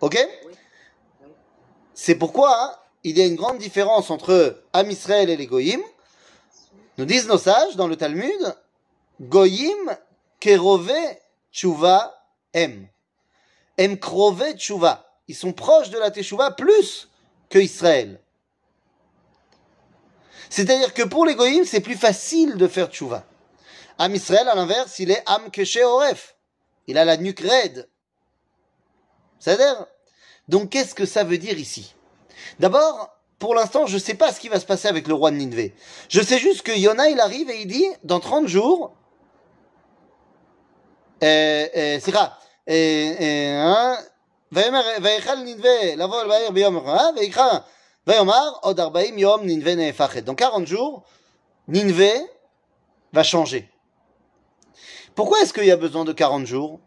[0.00, 0.16] Ok?
[1.92, 2.74] C'est pourquoi hein,
[3.04, 5.82] il y a une grande différence entre Am Israël et les Goïm.
[6.96, 8.56] Nous disent nos sages dans le Talmud,
[9.20, 9.94] Goïm
[10.40, 10.90] kerove
[11.52, 12.16] tshuva
[12.54, 12.88] em.
[13.78, 15.06] Em krove tshuva.
[15.28, 17.08] Ils sont proches de la teshuva plus
[17.48, 18.20] que Israël.
[20.48, 23.24] C'est-à-dire que pour les c'est plus facile de faire tshuva.
[23.98, 26.36] Am Israël, à l'inverse, il est Am Keshe Oref.
[26.86, 27.88] Il a la nuque raide.
[29.38, 29.86] C'est-à-dire
[30.48, 31.94] Donc, qu'est-ce que ça veut dire ici?
[32.58, 35.30] D'abord, pour l'instant, je ne sais pas ce qui va se passer avec le roi
[35.30, 35.74] de Nineveh.
[36.08, 38.96] Je sais juste que Yona, il arrive et il dit, dans 30 jours,
[41.23, 42.37] euh, euh, c'est ça,
[42.69, 42.73] euh,
[43.19, 43.97] euh, hein,
[44.51, 47.59] ויכל ננבה לבוא בעיר ביום אחד, ויקרא
[48.07, 50.23] ויאמר עוד 40 יום ננבה נהפכת.
[50.29, 51.03] Donc 40 jours,
[51.67, 52.13] Ninvé
[53.13, 53.67] va changer.
[55.15, 56.79] Pourquoi est-ce qu'il y a besoin de 40 jours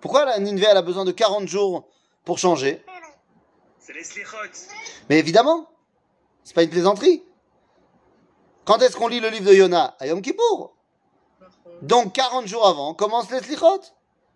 [0.00, 1.88] Pourquoi la Ninvé elle a besoin de 40 jours
[2.24, 2.84] pour changer
[3.78, 4.36] C'est les slichot.
[5.08, 5.68] Mais évidemment,
[6.44, 7.24] c'est pas une plaisanterie.
[8.67, 10.75] Quand est-ce qu'on lit le livre de Yona À Yom Kippour.
[11.81, 13.79] Donc 40 jours avant, commence les slichot.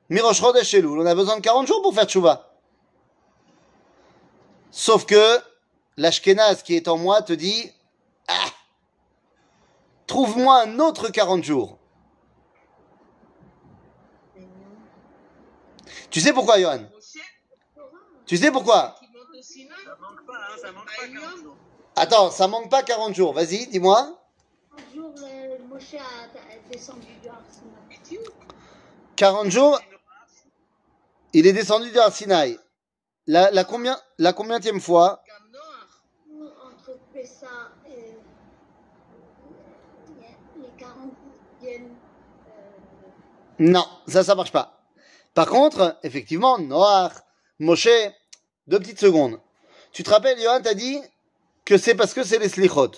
[0.07, 2.49] Mirosh Chodesh Elul, on a besoin de 40 jours pour faire tchouva.
[4.71, 5.37] Sauf que
[5.97, 7.73] l'Ashkenaz qui est en moi te dit
[8.29, 8.45] Ah
[10.07, 11.77] Trouve-moi un autre 40 jours.
[16.09, 16.85] Tu sais pourquoi, Johan?
[18.25, 18.95] Tu sais pourquoi?
[20.37, 21.55] hein, ça manque pas 40 jours.
[21.97, 23.33] Attends, ça manque pas 40 jours.
[23.33, 24.20] Vas-y, dis-moi.
[25.93, 28.19] Un jour, euh, Moshe a, a descendu du Har Sinaï.
[29.15, 29.79] 40 jours,
[31.33, 32.57] il est descendu du Har Sinaï.
[33.27, 35.21] La, la combien La combienième fois?
[35.27, 36.01] Gam Noach.
[36.29, 37.47] Ou Entre Pessa
[37.87, 38.15] et
[40.19, 41.11] les 40
[41.61, 41.95] viennent.
[42.47, 42.51] Euh,
[43.59, 44.81] Non, ça, ça marche pas.
[45.33, 47.13] Par contre, effectivement, Noach,
[47.59, 47.87] Moshe,
[48.67, 49.39] deux petites secondes.
[49.91, 50.99] Tu te rappelles, Johan, t'as dit
[51.65, 52.91] que c'est parce que c'est les slichot.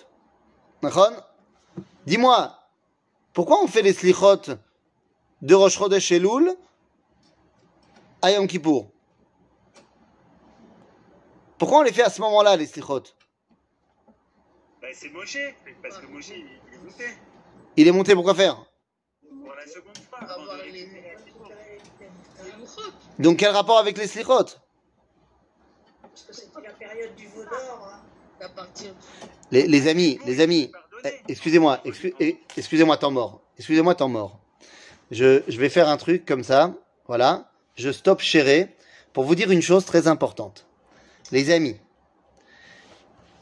[2.06, 2.62] Dis-moi,
[3.34, 4.38] pourquoi on fait les slichot
[5.41, 6.56] de Rosh Chodesh Elul
[8.22, 8.89] à Yom Kippour
[11.58, 13.04] Pourquoi on les fait à ce moment-là, les slichot
[14.82, 15.38] Bah, c'est Moshe,
[15.82, 17.06] parce que Moshe, il il est monté
[17.78, 18.63] Il est monté pour quoi faire
[19.43, 20.19] pour la seconde fois.
[20.72, 20.89] Les.
[23.19, 24.43] Donc quel rapport avec les slichot
[26.02, 27.89] Parce que c'était la période du veau d'or.
[27.91, 28.00] hein.
[28.41, 28.93] À partir
[29.52, 30.69] les, les amis, les amis,
[31.28, 33.42] Excusez-moi, excu- eh, excusez-moi, temps mort.
[33.58, 34.39] Excusez-moi, temps mort.
[35.12, 36.74] Je, je vais faire un truc comme ça.
[37.08, 37.52] Voilà.
[37.76, 38.76] Je stoppe chéré
[39.13, 40.66] pour vous dire une chose très importante.
[41.32, 41.78] Les amis,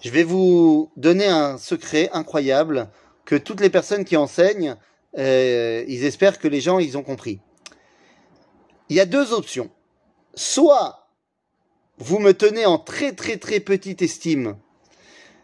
[0.01, 2.89] je vais vous donner un secret incroyable
[3.25, 4.75] que toutes les personnes qui enseignent,
[5.17, 7.39] euh, ils espèrent que les gens, ils ont compris.
[8.89, 9.69] Il y a deux options.
[10.33, 11.07] Soit
[11.97, 14.57] vous me tenez en très très très petite estime,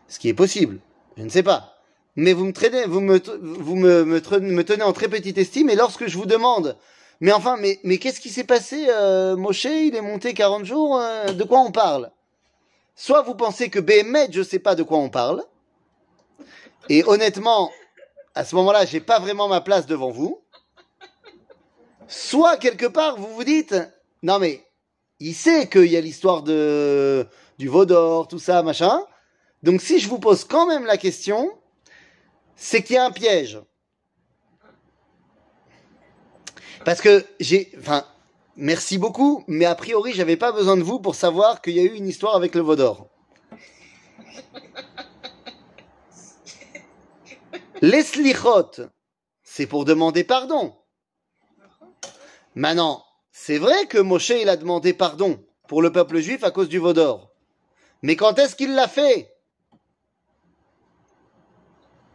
[0.08, 0.80] ce qui est possible,
[1.18, 1.77] je ne sais pas
[2.18, 5.70] mais vous me traînez, vous me, vous me, me, me tenez en très petite estime,
[5.70, 6.76] et lorsque je vous demande,
[7.22, 11.00] mais enfin, mais, mais qu'est-ce qui s'est passé, euh, Moshe, il est monté 40 jours,
[11.00, 12.12] euh, de quoi on parle?
[12.96, 15.44] Soit vous pensez que Béhémet, je sais pas de quoi on parle,
[16.90, 17.72] et honnêtement,
[18.34, 20.42] à ce moment-là, j'ai pas vraiment ma place devant vous,
[22.08, 23.76] soit quelque part, vous vous dites,
[24.24, 24.64] non mais,
[25.20, 27.28] il sait qu'il y a l'histoire de,
[27.60, 29.04] du veau d'or, tout ça, machin,
[29.62, 31.52] donc si je vous pose quand même la question,
[32.58, 33.60] c'est qu'il y a un piège.
[36.84, 38.06] Parce que j'ai, enfin,
[38.56, 41.84] merci beaucoup, mais a priori, j'avais pas besoin de vous pour savoir qu'il y a
[41.84, 43.08] eu une histoire avec le veau d'or.
[47.82, 48.72] Les slichot,
[49.44, 50.76] c'est pour demander pardon.
[52.56, 56.70] Maintenant, c'est vrai que Moshe, il a demandé pardon pour le peuple juif à cause
[56.70, 57.32] du veau d'or.
[58.02, 59.37] Mais quand est-ce qu'il l'a fait?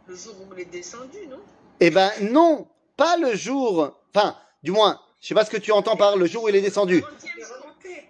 [0.07, 1.39] Le jour où il est descendu, non?
[1.79, 3.97] Eh ben non, pas le jour.
[4.13, 6.55] Enfin, du moins, je sais pas ce que tu entends par le jour où il
[6.55, 7.03] est descendu.
[7.23, 8.09] Il est remonté.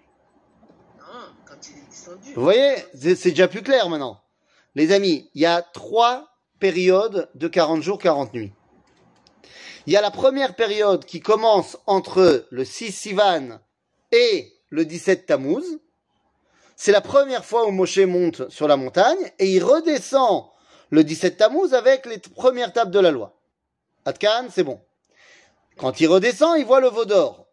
[0.98, 1.04] Non,
[1.46, 2.34] quand il est descendu.
[2.34, 4.20] Vous voyez, c'est c'est déjà plus clair maintenant.
[4.74, 6.28] Les amis, il y a trois
[6.58, 8.52] périodes de 40 jours, 40 nuits.
[9.86, 13.60] Il y a la première période qui commence entre le 6 Sivan
[14.10, 15.78] et le 17 Tammuz.
[16.74, 20.50] C'est la première fois où Moshe monte sur la montagne et il redescend
[20.90, 23.34] le 17 Tammuz avec les premières tables de la loi.
[24.04, 24.80] Atkan, c'est bon.
[25.76, 27.46] Quand il redescend, il voit le veau d'or.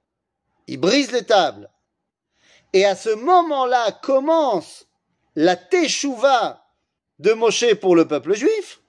[0.67, 1.69] Il brise les tables.
[2.73, 4.85] Et à ce moment-là commence
[5.35, 6.65] la Teshuvah
[7.19, 8.81] de Moshe pour le peuple juif,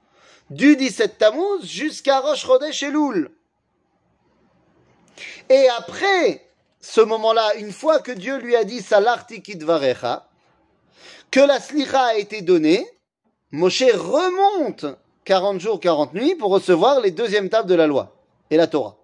[0.51, 3.31] du 17 Tammuz jusqu'à Rosh Chodesh Elul.
[5.49, 6.49] Et après
[6.81, 10.29] ce moment-là, une fois que Dieu lui a dit Salarti Kidvarecha,
[11.31, 12.87] que la slicha a été donnée,
[13.53, 14.87] Moshe remonte
[15.25, 18.17] 40 jours, 40 nuits pour recevoir les deuxièmes tables de la loi
[18.51, 18.97] et la Torah.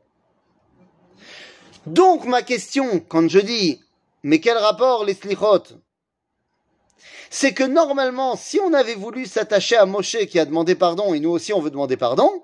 [1.87, 3.83] Donc ma question, quand je dis
[4.23, 5.63] mais quel rapport les slichot?
[7.31, 11.21] C'est que normalement, si on avait voulu s'attacher à Moshe qui a demandé pardon et
[11.21, 12.43] nous aussi on veut demander pardon,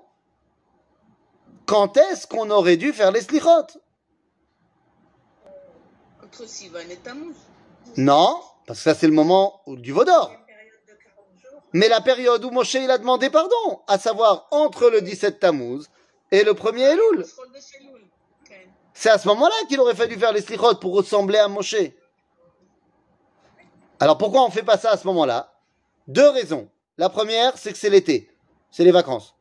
[1.65, 3.79] quand est-ce qu'on aurait dû faire les slichot?
[6.23, 7.35] Entre Sivan et Tammuz.
[7.97, 10.31] Non, parce que ça c'est le moment du Vaudor.
[11.75, 15.89] Mais la période où Moshe a demandé pardon, à savoir entre le 17 Tammuz
[16.31, 17.25] et le 1er Elul.
[18.93, 21.75] C'est à ce moment-là qu'il aurait fallu faire les slichot pour ressembler à Moshe.
[23.99, 25.53] Alors pourquoi on fait pas ça à ce moment-là?
[26.07, 26.69] Deux raisons.
[26.97, 28.31] La première, c'est que c'est l'été.
[28.71, 29.35] C'est les vacances.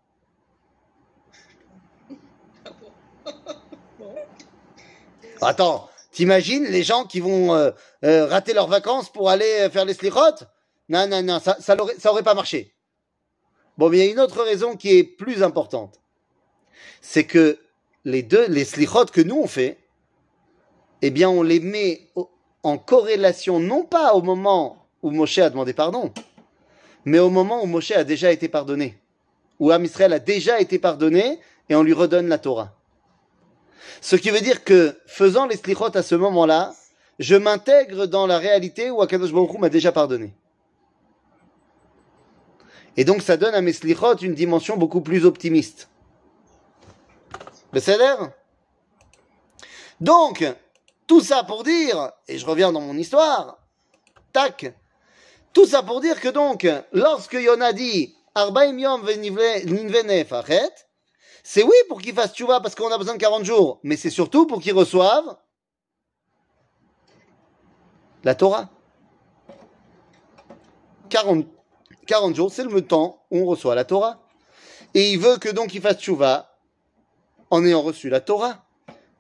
[5.41, 7.71] Attends, t'imagines les gens qui vont euh,
[8.05, 10.47] euh, rater leurs vacances pour aller euh, faire les slichot?
[10.89, 12.75] Non, non, non, ça, ça, l'aurait- ça aurait pas marché.
[13.79, 16.01] Bon, mais il y a une autre raison qui est plus importante.
[17.01, 17.59] C'est que
[18.05, 19.79] les deux, les slichot que nous on fait,
[21.03, 22.09] eh bien, on les met
[22.63, 26.13] en corrélation, non pas au moment où Moshe a demandé pardon,
[27.05, 28.99] mais au moment où Moshe a déjà été pardonné,
[29.59, 32.75] où Am Israël a déjà été pardonné et on lui redonne la Torah.
[34.01, 36.75] Ce qui veut dire que, faisant les slichot à ce moment-là,
[37.19, 40.33] je m'intègre dans la réalité où Akadosh Baruch m'a déjà pardonné.
[42.97, 45.89] Et donc, ça donne à mes slichot une dimension beaucoup plus optimiste.
[47.73, 48.31] l'air
[50.01, 50.45] Donc,
[51.07, 53.59] tout ça pour dire, et je reviens dans mon histoire,
[54.33, 54.73] tac,
[55.53, 59.07] tout ça pour dire que donc, lorsque Yona dit Arbaim yom
[61.47, 64.11] c'est oui pour qu'il fasse tchouva parce qu'on a besoin de 40 jours, mais c'est
[64.11, 65.37] surtout pour qu'il reçoive
[68.25, 68.71] la Torah.
[71.11, 71.47] 40,
[72.07, 74.21] 40 jours, c'est le temps où on reçoit la Torah.
[74.95, 76.51] Et il veut que donc il fasse tchouva
[77.51, 78.65] en ayant reçu la Torah.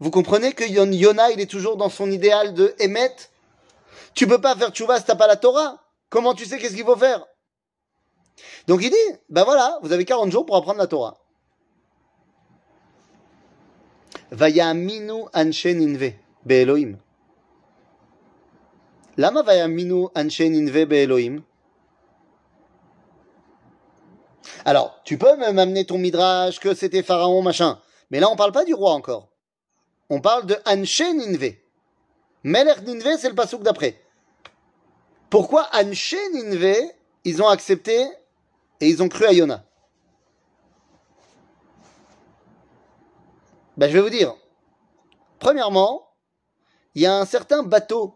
[0.00, 3.14] Vous comprenez que Yon- Yona, il est toujours dans son idéal de Emet
[4.14, 5.80] Tu peux pas faire tchouva si t'as pas la Torah.
[6.10, 7.24] Comment tu sais qu'est-ce qu'il faut faire?
[8.66, 11.18] Donc il dit, ben voilà, vous avez 40 jours pour apprendre la Torah.
[14.30, 16.12] Vayaminu anshe ninve
[16.44, 16.96] be'elohim.
[19.16, 21.42] Lama vayaminu anshe ninve be'elohim
[24.64, 27.80] Alors, tu peux même amener ton midrash que c'était Pharaon, machin.
[28.10, 29.28] Mais là, on parle pas du roi encore.
[30.10, 31.54] On parle de Anshe Ninve.
[32.42, 34.00] Melech Ninve, c'est le pasouk d'après.
[35.30, 36.76] Pourquoi Anshe Ninve,
[37.24, 38.06] ils ont accepté
[38.80, 39.64] et ils ont cru à Yona
[43.76, 44.36] Ben, je vais vous dire.
[45.40, 46.08] Premièrement,
[46.94, 48.14] il y a un certain bateau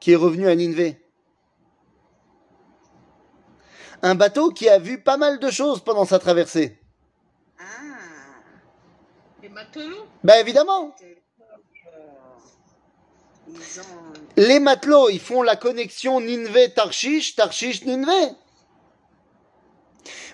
[0.00, 0.96] qui est revenu à Ninve.
[4.00, 6.78] Un bateau qui a vu pas mal de choses pendant sa traversée.
[7.58, 7.62] Ah,
[9.42, 10.06] Les matelots?
[10.24, 10.94] Ben évidemment,
[13.48, 13.84] ils ont.
[14.36, 18.34] les matelots, ils font la connexion Ninve-Tarshish, Tarshish-Ninve.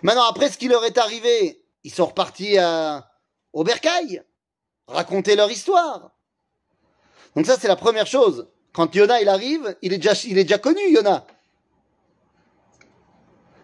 [0.02, 3.10] Maintenant, après ce qui leur est arrivé, ils sont repartis à,
[3.52, 4.22] au bercail,
[4.86, 6.12] raconter leur histoire.
[7.34, 8.48] Donc ça, c'est la première chose.
[8.72, 11.26] Quand Yona, il arrive, il est déjà, il est déjà connu, Yona.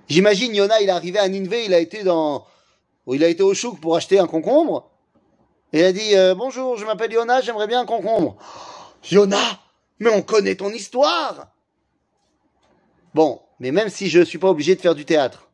[0.08, 2.46] J'imagine Yona, il est arrivé à Ninve, il a été dans,
[3.06, 4.90] il a été au chouk pour acheter un concombre.
[5.72, 8.36] Et il a dit, euh, bonjour, je m'appelle Yona, j'aimerais bien un concombre.
[9.10, 9.42] Yona,
[9.98, 11.48] mais on connaît ton histoire.
[13.14, 15.48] Bon, mais même si je suis pas obligé de faire du théâtre,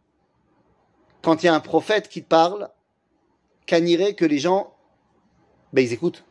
[1.22, 2.70] quand il y a un prophète qui te parle,
[3.66, 4.74] qu'anirait que les gens,
[5.72, 6.24] ben ils écoutent.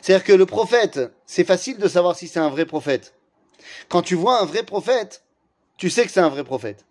[0.00, 3.14] C'est-à-dire que le prophète, c'est facile de savoir si c'est un vrai prophète.
[3.88, 5.24] Quand tu vois un vrai prophète,
[5.76, 6.84] tu sais que c'est un vrai prophète.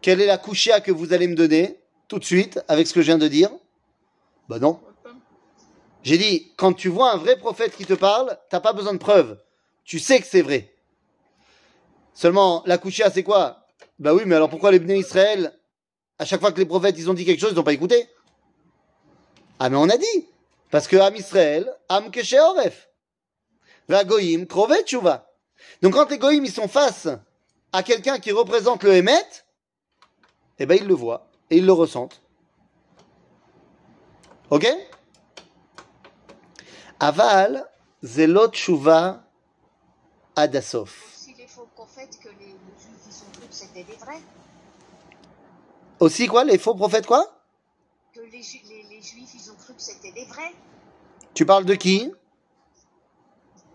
[0.00, 3.00] quelle est la couchia que vous allez me donner tout de suite avec ce que
[3.00, 3.50] je viens de dire?
[4.48, 4.80] Bah non.
[6.02, 8.98] J'ai dit, quand tu vois un vrai prophète qui te parle, t'as pas besoin de
[8.98, 9.38] preuves.
[9.84, 10.72] Tu sais que c'est vrai.
[12.14, 13.66] Seulement, la couchia, c'est quoi?
[13.98, 15.52] Bah oui, mais alors pourquoi les Bnei Israël,
[16.18, 18.08] à chaque fois que les prophètes ils ont dit quelque chose, ils n'ont pas écouté?
[19.58, 20.26] Ah, mais on a dit
[20.70, 22.88] Parce que Am Israël, Am Keshe Oref.
[23.88, 24.46] Vagoïm,
[24.84, 25.26] Tshuva.
[25.82, 27.08] Donc quand les Goïm ils sont face
[27.72, 29.26] à quelqu'un qui représente le Hémet,
[30.58, 32.22] eh ben ils le voient et ils le ressentent.
[34.50, 34.66] Ok?
[37.00, 37.66] Aval,
[38.02, 39.24] Zelot Tshuva
[40.36, 41.14] Adasof.
[41.14, 44.20] Aussi les faux prophètes que les, les juifs ils ont cru que c'était des vrais.
[45.98, 46.44] Aussi quoi?
[46.44, 47.39] Les faux prophètes quoi?
[48.32, 50.54] Les, Ju- les, les juifs ils ont cru que c'était des vrais.
[51.34, 52.12] Tu parles de qui?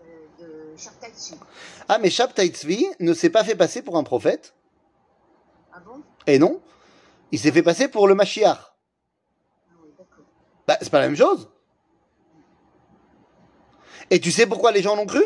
[0.02, 1.36] Euh, de Shabtai Tzvi.
[1.88, 4.54] Ah mais Shabtai Tzvi ne s'est pas fait passer pour un prophète.
[5.72, 6.02] Ah bon?
[6.26, 6.60] Et non,
[7.32, 8.58] il s'est fait passer pour le Mashiach.
[8.58, 10.24] Ah oui, d'accord.
[10.66, 11.50] Bah, c'est pas la même chose.
[14.10, 15.24] Et tu sais pourquoi les gens l'ont cru?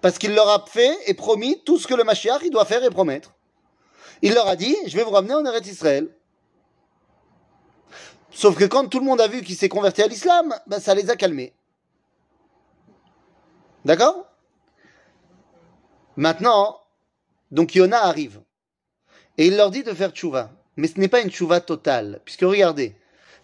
[0.00, 2.82] Parce qu'il leur a fait et promis tout ce que le Mashiach il doit faire
[2.84, 3.34] et promettre.
[4.22, 6.15] Il leur a dit, je vais vous ramener en Eretz Israël.
[8.36, 10.94] Sauf que quand tout le monde a vu qu'il s'est converti à l'islam, ben ça
[10.94, 11.54] les a calmés.
[13.86, 14.26] D'accord?
[16.16, 16.78] Maintenant,
[17.50, 18.42] donc Yona arrive.
[19.38, 20.50] Et il leur dit de faire tchouva.
[20.76, 22.20] Mais ce n'est pas une tchouva totale.
[22.26, 22.94] Puisque regardez.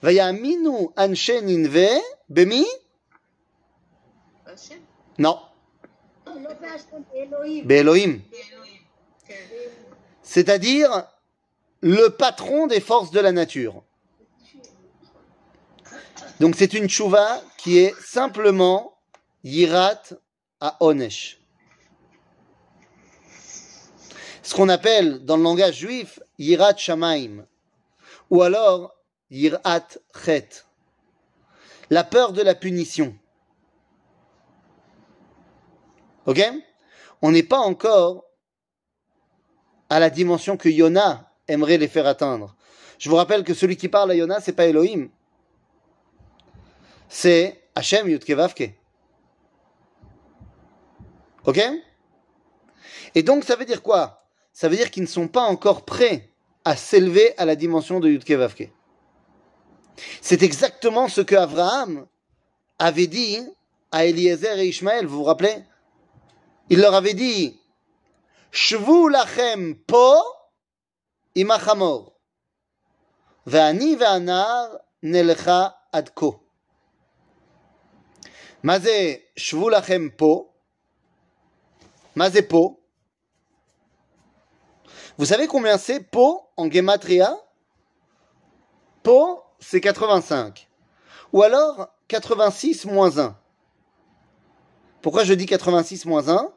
[0.02, 1.88] Vayaminu anshen inve
[2.28, 2.66] bemi?
[5.16, 5.40] Non.
[7.64, 8.20] Be'elohim.
[10.22, 11.08] C'est-à-dire
[11.80, 13.82] le patron des forces de la nature.
[16.42, 18.98] Donc c'est une tchouva qui est simplement
[19.44, 20.02] yirat
[20.60, 21.40] à onesh.
[24.42, 27.46] Ce qu'on appelle dans le langage juif yirat shamaim
[28.28, 28.92] ou alors
[29.30, 29.86] yirat
[30.24, 30.48] chet.
[31.90, 33.16] La peur de la punition.
[36.26, 36.42] Ok?
[37.22, 38.24] On n'est pas encore
[39.88, 42.56] à la dimension que Yona aimerait les faire atteindre.
[42.98, 45.08] Je vous rappelle que celui qui parle à Yona, c'est pas Elohim
[47.12, 48.72] c'est Hachem Yutkevavke.
[51.44, 51.60] Ok?
[53.14, 54.24] Et donc, ça veut dire quoi?
[54.54, 56.30] Ça veut dire qu'ils ne sont pas encore prêts
[56.64, 58.72] à s'élever à la dimension de Yutkevavke.
[60.22, 62.06] C'est exactement ce que Abraham
[62.78, 63.46] avait dit
[63.90, 65.62] à Eliezer et Ishmaël, vous vous rappelez?
[66.70, 67.60] Il leur avait dit
[68.52, 70.14] Shvu lachem po
[71.34, 72.14] imachamor.
[73.44, 76.41] Ve'ani ve'anar nelcha adko.
[78.63, 80.49] מה זה שבו לכם פה?
[82.15, 82.75] מה זה פה?
[85.17, 87.35] Vous savez combien c'est po en gematria
[89.01, 90.67] Po, c'est 85.
[91.33, 93.35] Ou alors 86 moins 1.
[95.01, 96.51] Pourquoi je dis 86 moins 1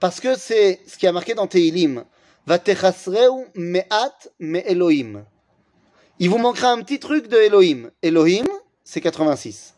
[0.00, 2.04] Parce que c'est ce qui a marqué dans Teilim.
[2.46, 5.24] Vatechasreu me'at me Elohim.
[6.18, 7.90] Il vous manquera un petit truc de Elohim.
[8.02, 8.46] Elohim,
[8.82, 9.73] c'est 86.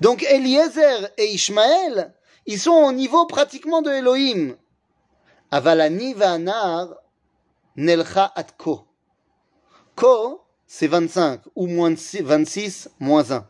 [0.00, 2.12] Donc Eliezer et Ishmaël,
[2.46, 4.56] ils sont au niveau pratiquement de Elohim.
[5.50, 6.88] Avalani va'anar
[7.76, 8.86] nelcha at ko.
[9.94, 13.46] Ko, c'est 25, ou moins 26, moins 1.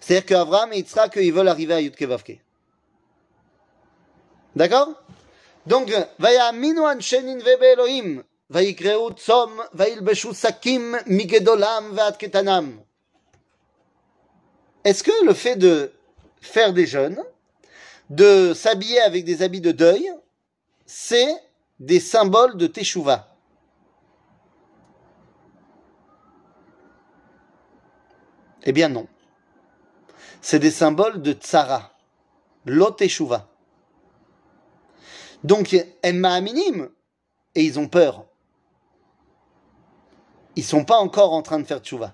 [0.00, 2.40] C'est-à-dire qu'Abraham et Yitzhak, ils veulent arriver à Yudkevavke.
[4.54, 4.88] D'accord
[5.66, 5.90] Donc,
[6.20, 12.78] ויאמינו אנשי ננבה באלוהים, ויקראו צום, וילבשו שקים מגדולם ועד קטנם.
[14.83, 15.91] Est-ce que le fait de
[16.41, 17.21] faire des jeûnes,
[18.09, 20.09] de s'habiller avec des habits de deuil,
[20.85, 21.35] c'est
[21.79, 23.27] des symboles de Teshuvah
[28.63, 29.07] Eh bien non.
[30.41, 31.93] C'est des symboles de Tzara,
[32.65, 33.49] lo Teshuvah.
[35.43, 36.89] Donc, Emma minim
[37.55, 38.25] et ils ont peur.
[40.55, 42.13] Ils sont pas encore en train de faire tchouva.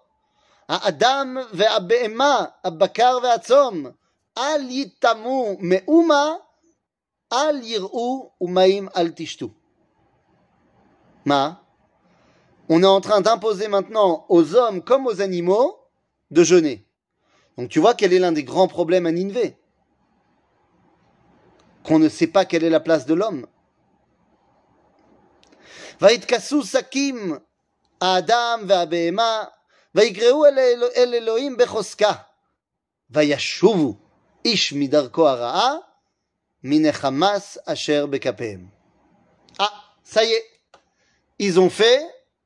[0.68, 3.86] האדם והבהמה, הבקר והצום,
[4.38, 6.34] אל יטמאו מאומה,
[7.32, 9.48] אל יראו ומאים אל תשתו.
[11.24, 11.60] Ma,
[12.68, 15.76] on est en train d'imposer maintenant aux hommes comme aux animaux
[16.30, 16.86] de jeûner.
[17.58, 19.56] Donc tu vois quel est l'un des grands problèmes à Ninvé
[21.82, 23.46] Qu'on ne sait pas quelle est la place de l'homme.
[26.00, 27.34] ויתכסו שקים
[28.00, 29.44] האדם והבהמה,
[29.94, 32.12] ויקראו אל, אלו- אל אלוהים בחוזקה,
[33.10, 33.94] וישובו
[34.44, 35.74] איש מדרכו הרעה,
[36.62, 38.66] מן החמאס אשר בכפיהם.
[39.58, 39.72] Ah,
[40.04, 40.44] ça y est,
[41.38, 42.00] ils ont fait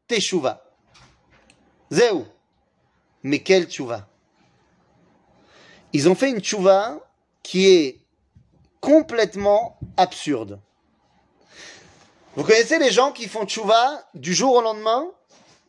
[0.07, 0.64] teshuva.
[1.91, 2.25] Zéou.
[3.23, 4.07] Mais quelle tchouva
[5.93, 6.99] Ils ont fait une tchouva
[7.43, 7.99] qui est
[8.81, 10.61] complètement absurde.
[12.37, 15.05] Vous connaissez les gens qui font tchouva du jour au lendemain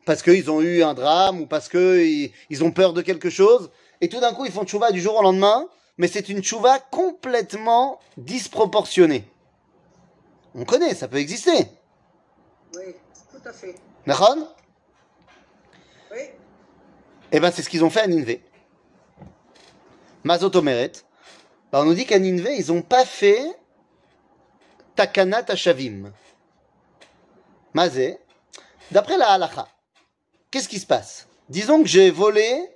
[0.07, 3.71] Parce qu'ils ont eu un drame ou parce qu'ils ils ont peur de quelque chose
[4.01, 6.79] et tout d'un coup ils font tchouva du jour au lendemain mais c'est une tchouva
[6.79, 9.25] complètement disproportionnée.
[10.55, 11.67] On connaît, ça peut exister.
[12.75, 12.95] Oui,
[13.31, 13.75] tout à fait.
[14.07, 14.37] D'accord?
[16.13, 16.21] Oui.
[17.33, 18.43] Eh ben c'est ce qu'ils ont fait à Ninvé.
[20.23, 20.93] Mazot Omeret.
[21.73, 23.43] Ben, on nous dit qu'à Ninvé, ils n'ont pas fait
[24.95, 26.13] Takana Tashavim.
[27.75, 28.19] Mazé.
[28.93, 29.67] D'après la halacha,
[30.51, 31.29] qu'est-ce qui se passe?
[31.49, 32.69] Disons que j'ai volé,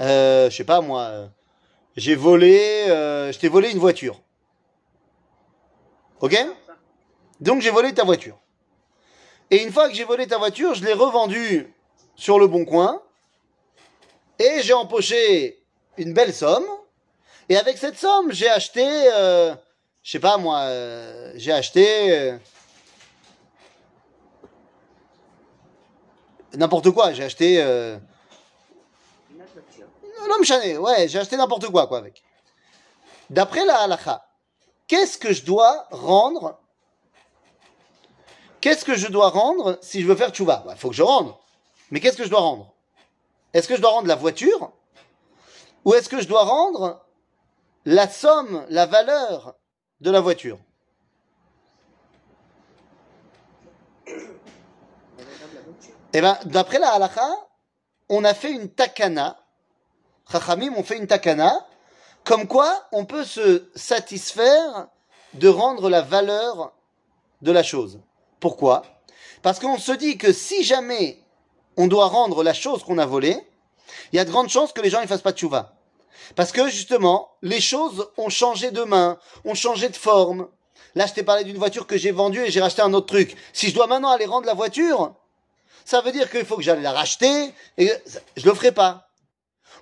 [0.00, 1.26] euh, je sais pas moi, euh,
[1.96, 4.20] j'ai volé, euh, je t'ai volé une voiture.
[6.20, 6.36] Ok?
[7.40, 8.38] Donc j'ai volé ta voiture.
[9.50, 11.74] Et une fois que j'ai volé ta voiture, je l'ai revendue
[12.14, 13.02] sur le bon coin
[14.38, 15.62] et j'ai empoché
[15.96, 16.66] une belle somme.
[17.48, 18.84] Et avec cette somme, j'ai acheté,
[20.02, 20.68] je sais pas moi,
[21.34, 22.38] j'ai acheté
[26.54, 27.12] n'importe quoi.
[27.12, 27.98] J'ai acheté euh,
[30.28, 32.22] l'homme chané, ouais, j'ai acheté n'importe quoi quoi avec.
[33.28, 34.24] D'après la halakha,
[34.86, 36.58] qu'est-ce que je dois rendre?
[38.60, 40.64] Qu'est-ce que je dois rendre si je veux faire tchouva?
[40.68, 41.34] Il faut que je rende.
[41.90, 42.74] Mais qu'est-ce que je dois rendre?
[43.52, 44.72] Est-ce que je dois rendre la voiture?
[45.84, 47.04] Ou est-ce que je dois rendre
[47.84, 49.54] la somme, la valeur
[50.00, 50.58] de la voiture
[54.06, 54.16] On va
[55.40, 55.99] rendre la voiture.
[56.12, 57.28] Eh ben, d'après la halakha,
[58.08, 59.38] on a fait une takana.
[60.30, 61.66] Chachamim ont fait une takana.
[62.24, 64.88] Comme quoi, on peut se satisfaire
[65.34, 66.72] de rendre la valeur
[67.42, 68.00] de la chose.
[68.40, 68.82] Pourquoi?
[69.42, 71.22] Parce qu'on se dit que si jamais
[71.76, 73.38] on doit rendre la chose qu'on a volée,
[74.12, 75.76] il y a de grandes chances que les gens ne fassent pas de chouva.
[76.34, 80.48] Parce que justement, les choses ont changé de main, ont changé de forme.
[80.94, 83.36] Là, je t'ai parlé d'une voiture que j'ai vendue et j'ai racheté un autre truc.
[83.52, 85.14] Si je dois maintenant aller rendre la voiture,
[85.84, 87.90] ça veut dire qu'il faut que j'aille la racheter et
[88.36, 89.08] je le ferai pas.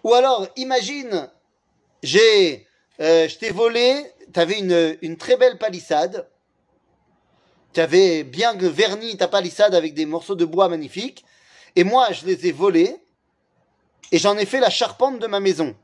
[0.05, 1.29] Ou alors, imagine,
[2.03, 2.67] j'ai,
[3.01, 6.29] euh, je t'ai volé, t'avais une, une très belle palissade,
[7.73, 11.25] tu avais bien verni ta palissade avec des morceaux de bois magnifiques,
[11.77, 12.97] et moi, je les ai volés,
[14.11, 15.77] et j'en ai fait la charpente de ma maison.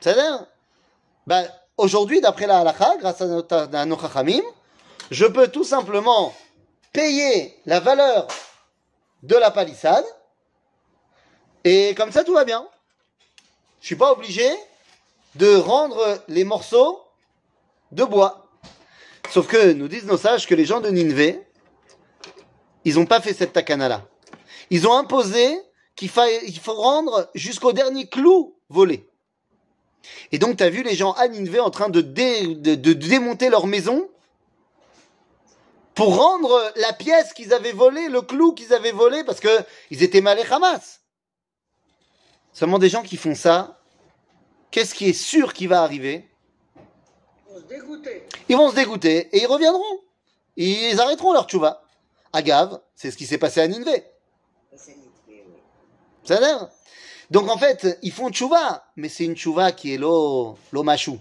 [0.00, 0.46] C'est-à-dire,
[1.26, 4.42] ben, aujourd'hui, d'après la halakha, grâce à nos, à nos chachamim,
[5.10, 6.34] je peux tout simplement
[6.94, 8.28] payer la valeur
[9.22, 10.06] de la palissade,
[11.64, 12.66] et comme ça, tout va bien.
[13.80, 14.48] Je suis pas obligé
[15.34, 17.02] de rendre les morceaux
[17.92, 18.46] de bois.
[19.30, 21.42] Sauf que nous disent nos sages que les gens de Ninvé,
[22.84, 24.06] ils n'ont pas fait cette takana-là.
[24.70, 25.58] Ils ont imposé
[25.96, 29.08] qu'il fa- il faut rendre jusqu'au dernier clou volé.
[30.32, 34.08] Et donc, tu as vu les gens à Ninvé en train de démonter leur maison
[35.94, 40.02] pour rendre la pièce qu'ils avaient volée, le clou qu'ils avaient volé, parce que ils
[40.02, 41.00] étaient mal et Hamas.
[42.52, 43.80] Seulement des gens qui font ça,
[44.70, 46.28] qu'est-ce qui est sûr qui va arriver?
[47.48, 48.26] On se dégoûter.
[48.48, 50.00] Ils vont se dégoûter et ils reviendront.
[50.56, 51.82] Ils arrêteront leur tchouva.
[52.32, 53.84] Agave, c'est ce qui s'est passé à oui.
[56.24, 56.68] Ça a l'air
[57.30, 61.18] Donc en fait, ils font tchouva, mais c'est une tchouva qui est l'eau, l'eau machou.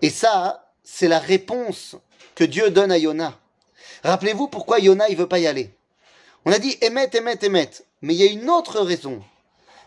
[0.00, 1.96] Et ça, c'est la réponse
[2.34, 3.38] que Dieu donne à Yona.
[4.02, 5.74] Rappelez-vous pourquoi Yona, il veut pas y aller.
[6.44, 7.70] On a dit émet, émet, émet.
[8.02, 9.22] Mais il y a une autre raison.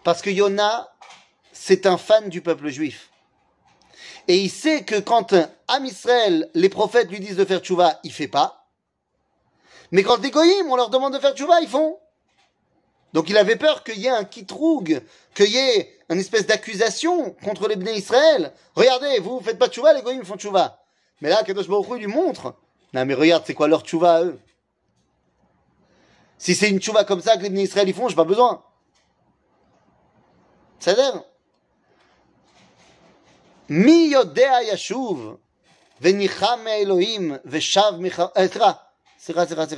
[0.04, 0.92] Parce que Yona,
[1.52, 3.10] c'est un fan du peuple juif.
[4.28, 5.34] Et il sait que quand
[5.68, 8.68] Am Israël, les prophètes lui disent de faire tchouva, il fait pas.
[9.92, 11.98] Mais quand les goyim, on leur demande de faire tchouva, ils font.
[13.14, 15.02] Donc il avait peur qu'il y ait un kitroug,
[15.34, 18.54] qu'il y ait une espèce d'accusation contre les Bnei Israël.
[18.76, 20.80] Regardez, vous, vous faites pas tchouva, les goyim font tchouva.
[21.22, 22.56] Mais là, Kadosh Baruch lui montre.
[22.94, 24.40] Non, mais regarde, c'est quoi leur tchouva à eux?
[26.38, 28.64] Si c'est une tchouva comme ça que les ministres ils font, j'ai pas besoin.
[30.80, 31.24] Ça dire
[33.68, 35.38] Mi yodea yashuv
[36.00, 38.32] venicham Elohim veshav micha.
[38.38, 38.48] Euh,
[39.18, 39.78] c'est quoi, c'est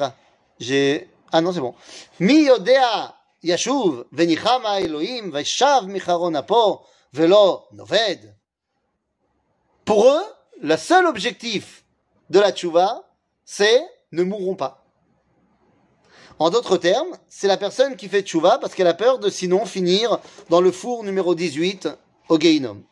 [0.59, 1.09] J'ai.
[1.31, 1.73] Ah non, c'est bon.
[2.19, 8.35] Mi yodea yashuv venicham Elohim veshav micharon apo velo noved.
[9.83, 10.23] Pour eux,
[10.61, 11.80] le seul objectif
[12.30, 13.04] de la tchouva,
[13.44, 13.82] c'est
[14.12, 14.84] ne mourront pas.
[16.38, 19.64] En d'autres termes, c'est la personne qui fait tchouva parce qu'elle a peur de sinon
[19.64, 20.18] finir
[20.50, 21.88] dans le four numéro 18
[22.28, 22.82] au Geinom.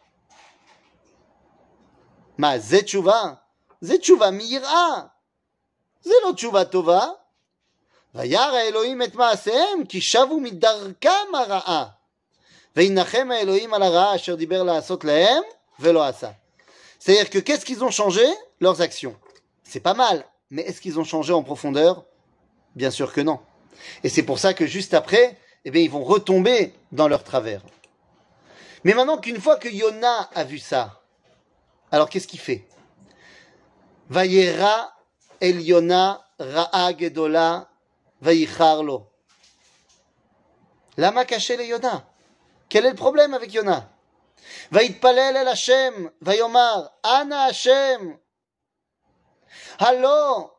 [2.39, 3.35] Ma זה תשובה?
[3.81, 5.03] זה תשובה מיראה.
[6.03, 7.09] זה לא תשובה טובה.
[8.15, 11.85] וירא האלוהים את מעשיהם, כי שבו מדרכם הרעה.
[12.77, 15.43] וינחם האלוהים על הרעה אשר דיבר לעשות להם,
[15.81, 16.31] ולא עשה.
[17.01, 18.27] C'est-à-dire que qu'est-ce qu'ils ont changé
[18.61, 19.15] Leurs actions.
[19.70, 20.26] c'est pas mal.
[20.50, 22.06] Mais est-ce qu'ils ont changé en profondeur?
[22.76, 23.40] Bien sûr que non.
[24.04, 27.62] Et c'est pour ça que juste après, eh bien, ils vont retomber dans leur travers.
[28.84, 31.02] Mais maintenant qu'une fois que Yona a vu ça,
[31.92, 32.68] alors qu'est-ce qu'il fait?
[34.10, 34.94] Vayera
[35.42, 37.70] el Yona ra'a gedola
[38.22, 39.08] vayicharlo.
[40.98, 42.10] Lama caché le Yona.
[42.70, 43.90] Quel est le problème avec Yona?
[44.72, 48.18] Vayitpalel el Hashem, vayomar, ana Hashem,
[49.79, 50.51] הלא,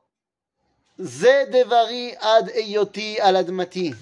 [0.97, 3.93] זה דברי עד היותי על אדמתי.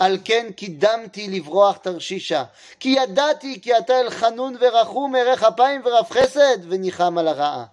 [0.00, 2.44] על כן קידמתי לברוח תרשישה.
[2.80, 7.64] כי ידעתי כי אתה אל חנון ורחום, ערך אפיים ורב חסד, וניחם על הרעה.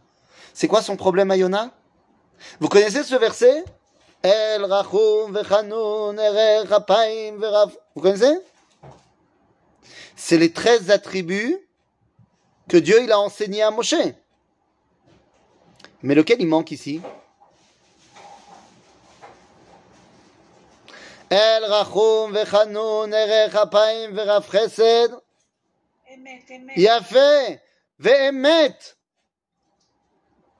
[0.53, 1.69] C'est quoi son problème à Yona
[2.59, 3.63] Vous connaissez ce verset
[4.22, 7.72] El rachum vechanun erech apayim verav.
[7.95, 8.38] Vous connaissez
[10.15, 11.57] C'est les 13 attributs
[12.69, 13.95] que Dieu il a enseigné à Moshe.
[16.03, 17.01] Mais lequel il manque ici
[21.28, 24.14] El Rachum vechanun erechapaim.
[26.76, 27.61] Yafé.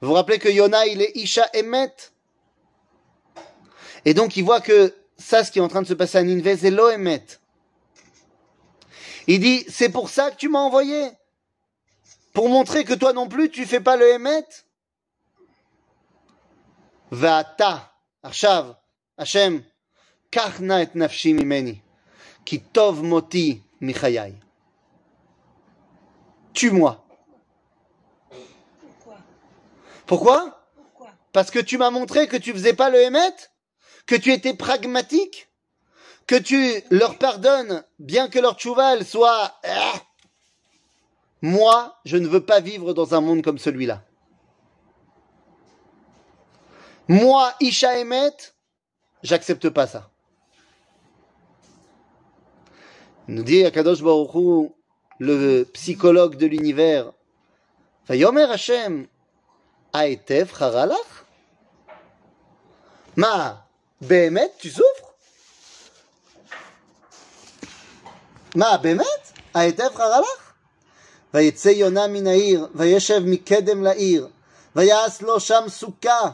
[0.01, 1.93] Vous vous rappelez que Yona, il est Isha Emet.
[4.05, 6.22] Et donc, il voit que ça, ce qui est en train de se passer à
[6.22, 7.24] Ninveh, c'est l'Oemet.
[9.26, 11.11] Il dit, c'est pour ça que tu m'as envoyé.
[12.32, 14.47] Pour montrer que toi non plus, tu fais pas le Emet.
[17.12, 17.91] Va'ata,
[18.24, 18.76] Arshav,
[19.18, 19.62] Hashem,
[20.32, 21.76] קח נא את נפשי ממני,
[22.45, 24.34] כי טוב מותי מחיי.
[26.53, 27.03] Tue-moi.
[28.80, 29.18] Pourquoi
[30.05, 33.36] Pourquoi Pourquoi Parce que tu m'as montré que tu faisais pas le Hémet,
[34.05, 35.49] que tu étais pragmatique,
[36.28, 39.59] que tu leur pardonnes, bien que leur tchouva elle soit...
[39.64, 39.93] Ah
[41.41, 44.03] Moi, je ne veux pas vivre dans un monde comme celui-là.
[47.07, 48.53] Moi, Isha Emet,
[49.24, 50.09] j'accepte pas ça.
[53.28, 54.70] Nous dit Akadosh Baruch Hu,
[55.20, 57.12] le psychologue de l'univers,
[58.07, 59.07] Vayomer Hashem,
[59.93, 61.26] Aetev Haralach
[63.16, 63.66] Ma,
[64.01, 65.14] Behemet, tu souffres
[68.55, 69.05] Ma, Behemet
[69.53, 70.51] Aetev Haralach
[71.34, 74.28] ויצא יונה מן העיר, וישב מקדם לעיר,
[74.76, 76.32] ויעש לו שם סוכה,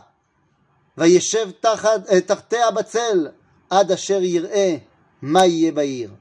[0.97, 3.27] וישב תחת, אה, תחתיה בצל,
[3.69, 4.77] עד אשר יראה
[5.21, 6.11] מה יהיה בעיר.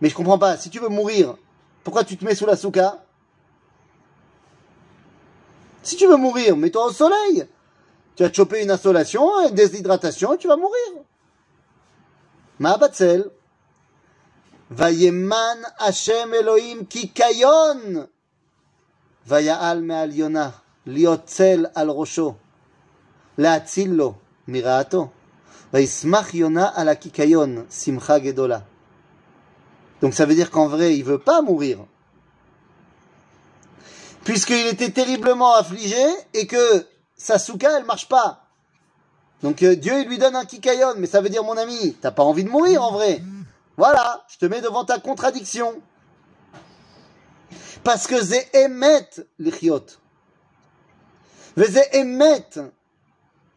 [0.00, 1.36] Mais je comprends pas, si tu veux mourir,
[1.84, 3.04] pourquoi tu te mets sous la souka
[5.82, 7.46] Si tu veux mourir, mets-toi au soleil.
[8.16, 10.92] Tu vas te choper une insolation, une déshydratation et tu vas mourir.
[12.58, 13.30] Ma batzel.
[14.70, 17.78] וימן השם אלוהים קיקיון
[19.26, 20.50] ויעל מעל יונה
[20.86, 22.34] להיות צל על ראשו
[23.38, 24.14] להציל לו
[24.48, 25.08] מרעתו
[25.72, 28.58] וישמח יונה על הקיקיון שמחה גדולה
[30.00, 31.78] Donc ça veut dire qu'en vrai, il veut pas mourir.
[34.24, 36.86] Puisqu'il était terriblement affligé et que
[37.16, 38.46] sa souka, elle marche pas.
[39.42, 42.10] Donc euh, Dieu, il lui donne un kikayon, mais ça veut dire, mon ami, t'as
[42.10, 43.22] pas envie de mourir en vrai.
[43.76, 45.80] Voilà, je te mets devant ta contradiction.
[47.82, 49.86] Parce que c'est émet l'ichiot.
[51.56, 52.46] C'est émet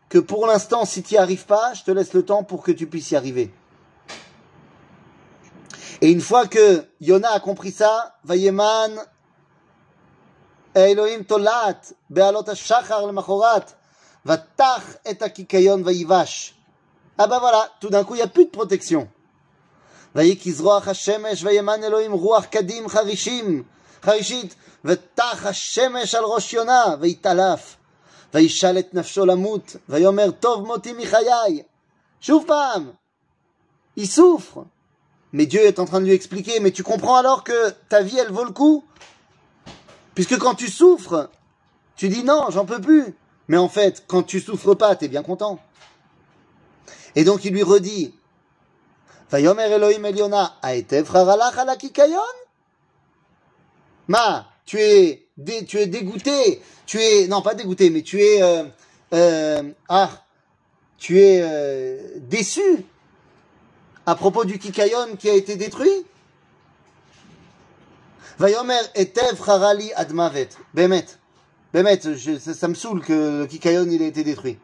[0.09, 2.71] que pour l'instant, si tu n'y arrives pas, je te laisse le temps pour que
[2.71, 3.51] tu puisses y arriver.
[6.01, 8.91] Et une fois que Yona a compris ça, Vayeman,
[10.75, 11.79] Elohim tolat,
[12.09, 13.65] be'alot ha'shachar l'machorat,
[14.25, 16.55] vatach et ha'kikayon vayivash.
[17.17, 19.07] Ah bah voilà, tout d'un coup, il n'y a plus de protection.
[20.15, 23.63] ויקז רוח השמש וימן אלוהים רוח קדים חרישים,
[24.03, 24.55] חרישית,
[24.85, 27.76] ותח השמש על ראש יונה, ויתעלף,
[28.33, 31.63] וישל את נפשו למות, ויאמר טוב מותי מחיי.
[32.21, 32.91] שוב פעם,
[33.97, 34.65] il souffre.
[35.33, 38.17] Mais Dieu est en train de lui expliquer, mais tu comprends alors que ta vie,
[38.19, 38.83] elle vaut le coup
[40.15, 41.29] Puisque quand tu souffres,
[41.95, 43.15] tu dis non, j'en peux plus.
[43.47, 45.59] Mais en fait, quand tu souffres pas, t'es bien content.
[47.15, 48.13] Et donc il lui redit,
[49.29, 52.21] Vayomer Elohim Eliona, Aetev haralach ala kikayon
[54.07, 55.26] Ma, tu es,
[55.66, 58.64] tu es dégoûté, tu es, non pas dégoûté, mais tu es, euh,
[59.14, 60.10] euh, ah,
[60.98, 62.84] tu es euh, déçu
[64.06, 66.06] à propos du Kikayon qui a été détruit
[68.38, 70.50] Vayomer etev harali admavet.
[70.72, 71.06] Bemet.
[71.74, 74.58] Bemet, ça, me saoule que le Kikayon il a été détruit.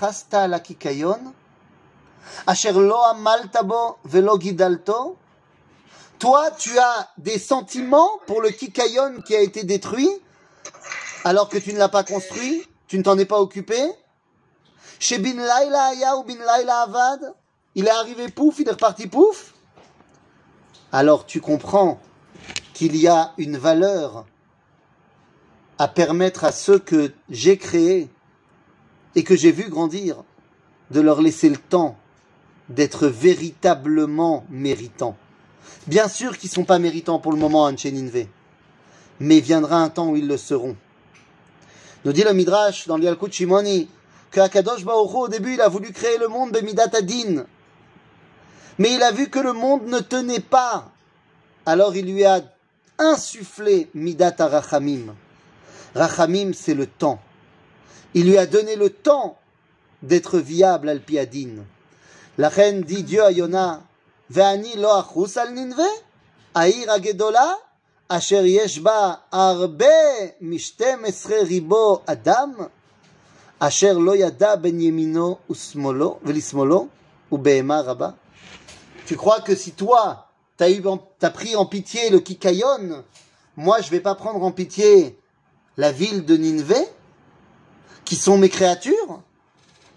[0.00, 1.32] Chasta la Kikayon
[2.46, 5.16] asher lo amalta bo velo gidalto
[6.24, 10.08] toi, tu as des sentiments pour le Kikayon qui a été détruit,
[11.22, 13.76] alors que tu ne l'as pas construit, tu ne t'en es pas occupé?
[14.98, 17.34] Chez Bin Laila Aya ou Bin Laila Avad,
[17.74, 19.52] il est arrivé pouf, il est reparti pouf.
[20.92, 22.00] Alors tu comprends
[22.72, 24.24] qu'il y a une valeur
[25.76, 28.08] à permettre à ceux que j'ai créés
[29.14, 30.24] et que j'ai vu grandir,
[30.90, 31.98] de leur laisser le temps
[32.70, 35.18] d'être véritablement méritants.
[35.86, 38.28] Bien sûr qu'ils sont pas méritants pour le moment, Anche Ninvé.
[39.20, 40.76] Mais viendra un temps où ils le seront.
[42.04, 43.88] Nous dit le Midrash dans l'Yalkut Shimoni
[44.30, 47.44] que Akadosh au début, il a voulu créer le monde de Midat Adin.
[48.78, 50.90] Mais il a vu que le monde ne tenait pas.
[51.64, 52.42] Alors il lui a
[52.98, 55.14] insufflé Midat Arachamim.
[55.94, 57.20] Rachamim, c'est le temps.
[58.14, 59.38] Il lui a donné le temps
[60.02, 61.64] d'être viable al Piadin.
[62.36, 63.82] La reine dit Dieu à Yona,
[64.29, 65.83] ואני לא אחוס על ננבה,
[66.55, 67.51] העיר הגדולה,
[68.07, 69.85] אשר יש בה הרבה
[70.41, 72.53] משתים עשרה ריבו אדם,
[73.59, 76.87] אשר לא ידע בין ימינו ושמאלו, ולשמאלו,
[77.31, 78.09] ובהמה רבה.
[79.07, 83.03] Tu crois que si toi, t'as eu, en- t'as pris en pitié le Kikayon,
[83.57, 85.17] moi je vais pas prendre en pitié
[85.77, 86.81] la ville de Ninvé,
[88.05, 89.21] qui sont mes créatures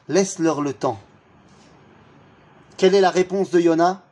[0.09, 0.99] Laisse-leur le temps.
[2.77, 4.03] Quelle est la réponse de Yona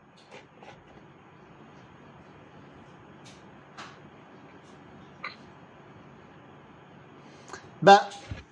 [7.85, 7.99] Ben,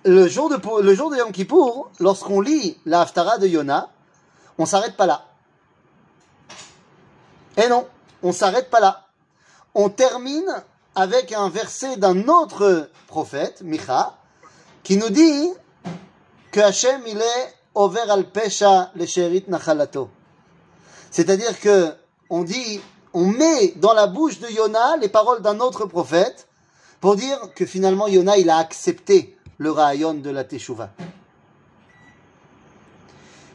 [0.04, 3.90] le jour de, le jour Yom Kippour, lorsqu'on lit la Haftara de Yona,
[4.58, 5.24] on s'arrête pas là.
[7.56, 7.84] Eh non,
[8.22, 9.08] on s'arrête pas là.
[9.74, 10.46] On termine
[10.94, 14.14] avec un verset d'un autre prophète, Micha,
[14.84, 15.50] qui nous dit
[16.52, 20.10] que Hachem, il est over al pesha le sherit nachalato.
[21.10, 21.92] C'est-à-dire que
[22.30, 22.80] on dit,
[23.12, 26.46] on met dans la bouche de Yona les paroles d'un autre prophète
[27.04, 30.88] pour dire que finalement Yona, il a accepté le rayon de la Teshuvah.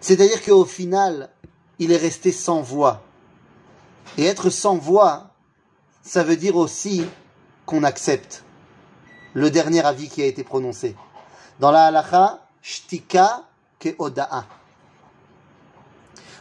[0.02, 1.32] C'est-à-dire qu'au final,
[1.80, 3.02] il est resté sans voix.
[4.20, 5.32] Et être sans voix,
[6.04, 7.04] ça veut dire aussi
[7.66, 8.44] qu'on accepte
[9.34, 10.96] le dernier avis qui a été prononcé.
[11.60, 13.46] Dans la halacha, shtika
[13.80, 14.46] ke oda'a.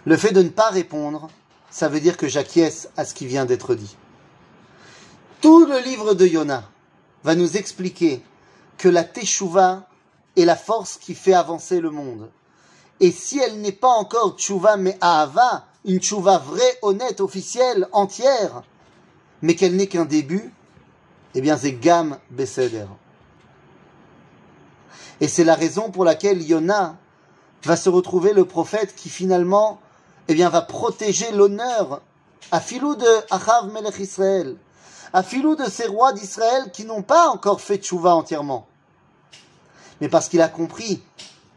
[0.05, 1.31] Le fait de ne pas répondre,
[1.71, 3.97] ça veut dire que j'acquiesce à ce qui vient d'être dit.
[5.41, 6.65] Tout le livre de Yona
[7.25, 8.23] va nous expliquer
[8.77, 9.87] que la teshuva
[10.37, 12.31] est la force qui fait avancer le monde.
[13.01, 18.63] Et si elle n'est pas encore tchouva mais ahava, une tchouva vraie, honnête, officielle, entière,
[19.43, 20.53] mais qu'elle n'est qu'un début,
[21.35, 22.87] eh bien c'est Gam Beseder.
[25.21, 26.97] Et c'est la raison pour laquelle Yona
[27.65, 29.81] va se retrouver le prophète qui finalement
[30.29, 32.03] eh bien, va protéger l'honneur
[32.51, 34.57] à filou de Achav Melech Israël,
[35.13, 38.67] à filou de ces rois d'Israël qui n'ont pas encore fait tchouva entièrement.
[40.01, 41.03] Mais parce qu'il a compris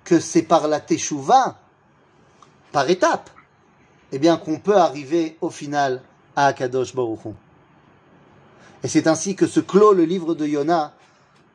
[0.03, 1.57] que c'est par la teshuva,
[2.71, 3.29] par étapes,
[4.11, 6.01] eh bien qu'on peut arriver au final
[6.35, 7.29] à Akadosh Baruch Hu.
[8.83, 10.93] Et c'est ainsi que se clôt le livre de Yona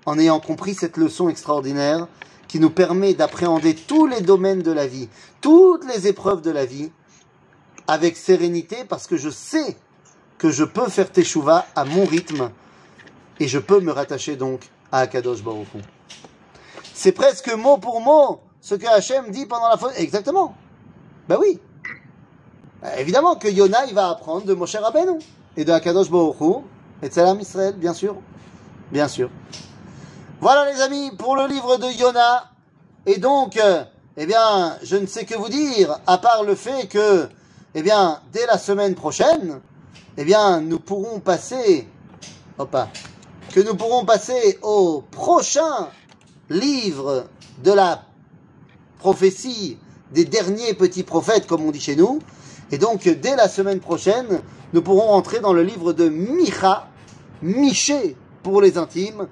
[0.05, 2.07] en ayant compris cette leçon extraordinaire
[2.47, 5.09] qui nous permet d'appréhender tous les domaines de la vie,
[5.41, 6.93] toutes les épreuves de la vie,
[7.89, 9.77] avec sérénité, parce que je sais
[10.39, 12.51] que je peux faire teshuva à mon rythme
[13.41, 15.69] et je peux me rattacher donc à Akadosh Baruch.
[16.95, 19.93] C'est presque mot pour mot ce que Hachem dit pendant la faute.
[19.97, 20.55] Exactement.
[21.29, 21.61] Ben oui.
[22.83, 25.19] Ben, évidemment que Yona, il va apprendre de Moshe Rabbeinu
[25.57, 26.55] et de Akadosh Baruch Hu
[27.03, 28.17] et de Salam Israël, bien sûr.
[28.91, 29.31] Bien sûr.
[30.41, 32.51] Voilà les amis pour le livre de Yona.
[33.07, 33.85] Et donc, euh,
[34.17, 37.29] eh bien, je ne sais que vous dire, à part le fait que,
[37.75, 39.61] eh bien, dès la semaine prochaine,
[40.19, 41.87] eh bien, nous pourrons passer,
[42.59, 45.89] que nous pourrons passer au prochain
[46.49, 47.27] livre
[47.63, 48.03] de la
[48.99, 49.79] prophétie
[50.13, 52.21] des derniers petits prophètes, comme on dit chez nous.
[52.71, 54.41] Et donc, dès la semaine prochaine,
[54.73, 56.89] nous pourrons entrer dans le livre de Micha,
[57.43, 59.29] Miché pour les intimes,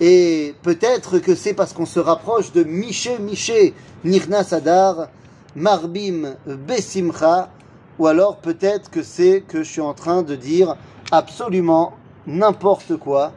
[0.00, 5.08] Et peut-être que c'est parce qu'on se rapproche de Miché Miché, Nirna Sadar,
[5.54, 7.50] Marbim Besimcha,
[8.00, 10.74] ou alors peut-être que c'est que je suis en train de dire
[11.12, 11.92] absolument
[12.26, 13.34] n'importe quoi.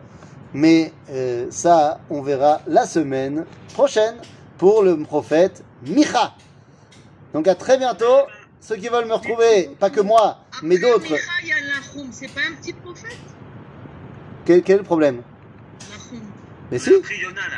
[0.54, 4.16] Mais euh, ça, on verra la semaine prochaine
[4.58, 6.34] pour le prophète Micha.
[7.34, 8.06] Donc à très bientôt.
[8.62, 11.12] Ceux qui veulent me retrouver, pas que moi, mais Après d'autres.
[11.12, 13.18] Micha, il y a Nahum, c'est pas un petit prophète?
[14.46, 15.24] Quel, quel problème?
[15.90, 16.24] Nahum.
[16.72, 16.96] Mais si.
[16.96, 17.58] a pris Yona là.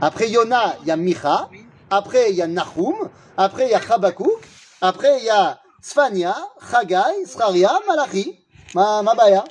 [0.00, 1.48] Après Yona, il y a Micha.
[1.52, 1.64] Oui.
[1.90, 2.96] Après, il y a Nahum.
[3.36, 4.40] Après, il y a Habakkuk.
[4.80, 6.34] Après, il y a Sfania,
[6.70, 8.38] Chagai, Sraria, Malachi.
[8.74, 9.44] Ma, ma baya.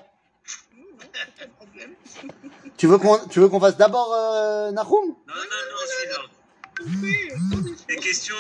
[2.76, 5.10] Tu veux qu'on, tu veux qu'on fasse d'abord euh, Nahum?
[5.10, 6.22] Non, non, non, celui-là.
[7.04, 8.36] Oui, Des questions?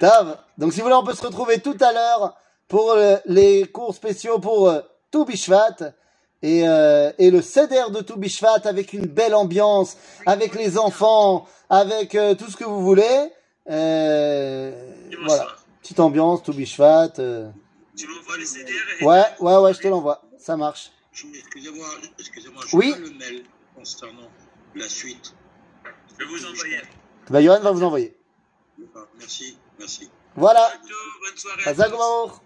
[0.00, 0.38] Tav.
[0.58, 3.94] Donc, si vous voulez, on peut se retrouver tout à l'heure pour euh, les cours
[3.94, 4.80] spéciaux pour euh,
[5.12, 5.94] tout Bishvat.
[6.42, 11.46] Et, euh, et le Seder de tout Bishvat avec une belle ambiance, avec les enfants,
[11.70, 13.32] avec euh, tout ce que vous voulez.
[13.70, 14.92] Euh,
[15.24, 15.46] voilà.
[15.82, 17.12] Petite ambiance, tout Bishvat.
[17.18, 17.50] euh.
[17.96, 20.22] Tu m'envoies le CDR et Ouais, ouais, ouais, je te l'envoie.
[20.38, 20.90] Ça marche.
[21.12, 21.86] Excusez-moi,
[22.18, 22.92] excusez-moi, je Oui.
[22.92, 24.30] pas le mail concernant
[24.74, 25.34] la suite.
[25.84, 26.80] je vais vous envoyer.
[27.28, 28.16] Bah, Johan va vous envoyer.
[29.18, 30.10] Merci, merci.
[30.36, 30.70] Voilà.
[30.80, 31.62] Bientôt, bonne soirée.
[31.66, 32.40] à.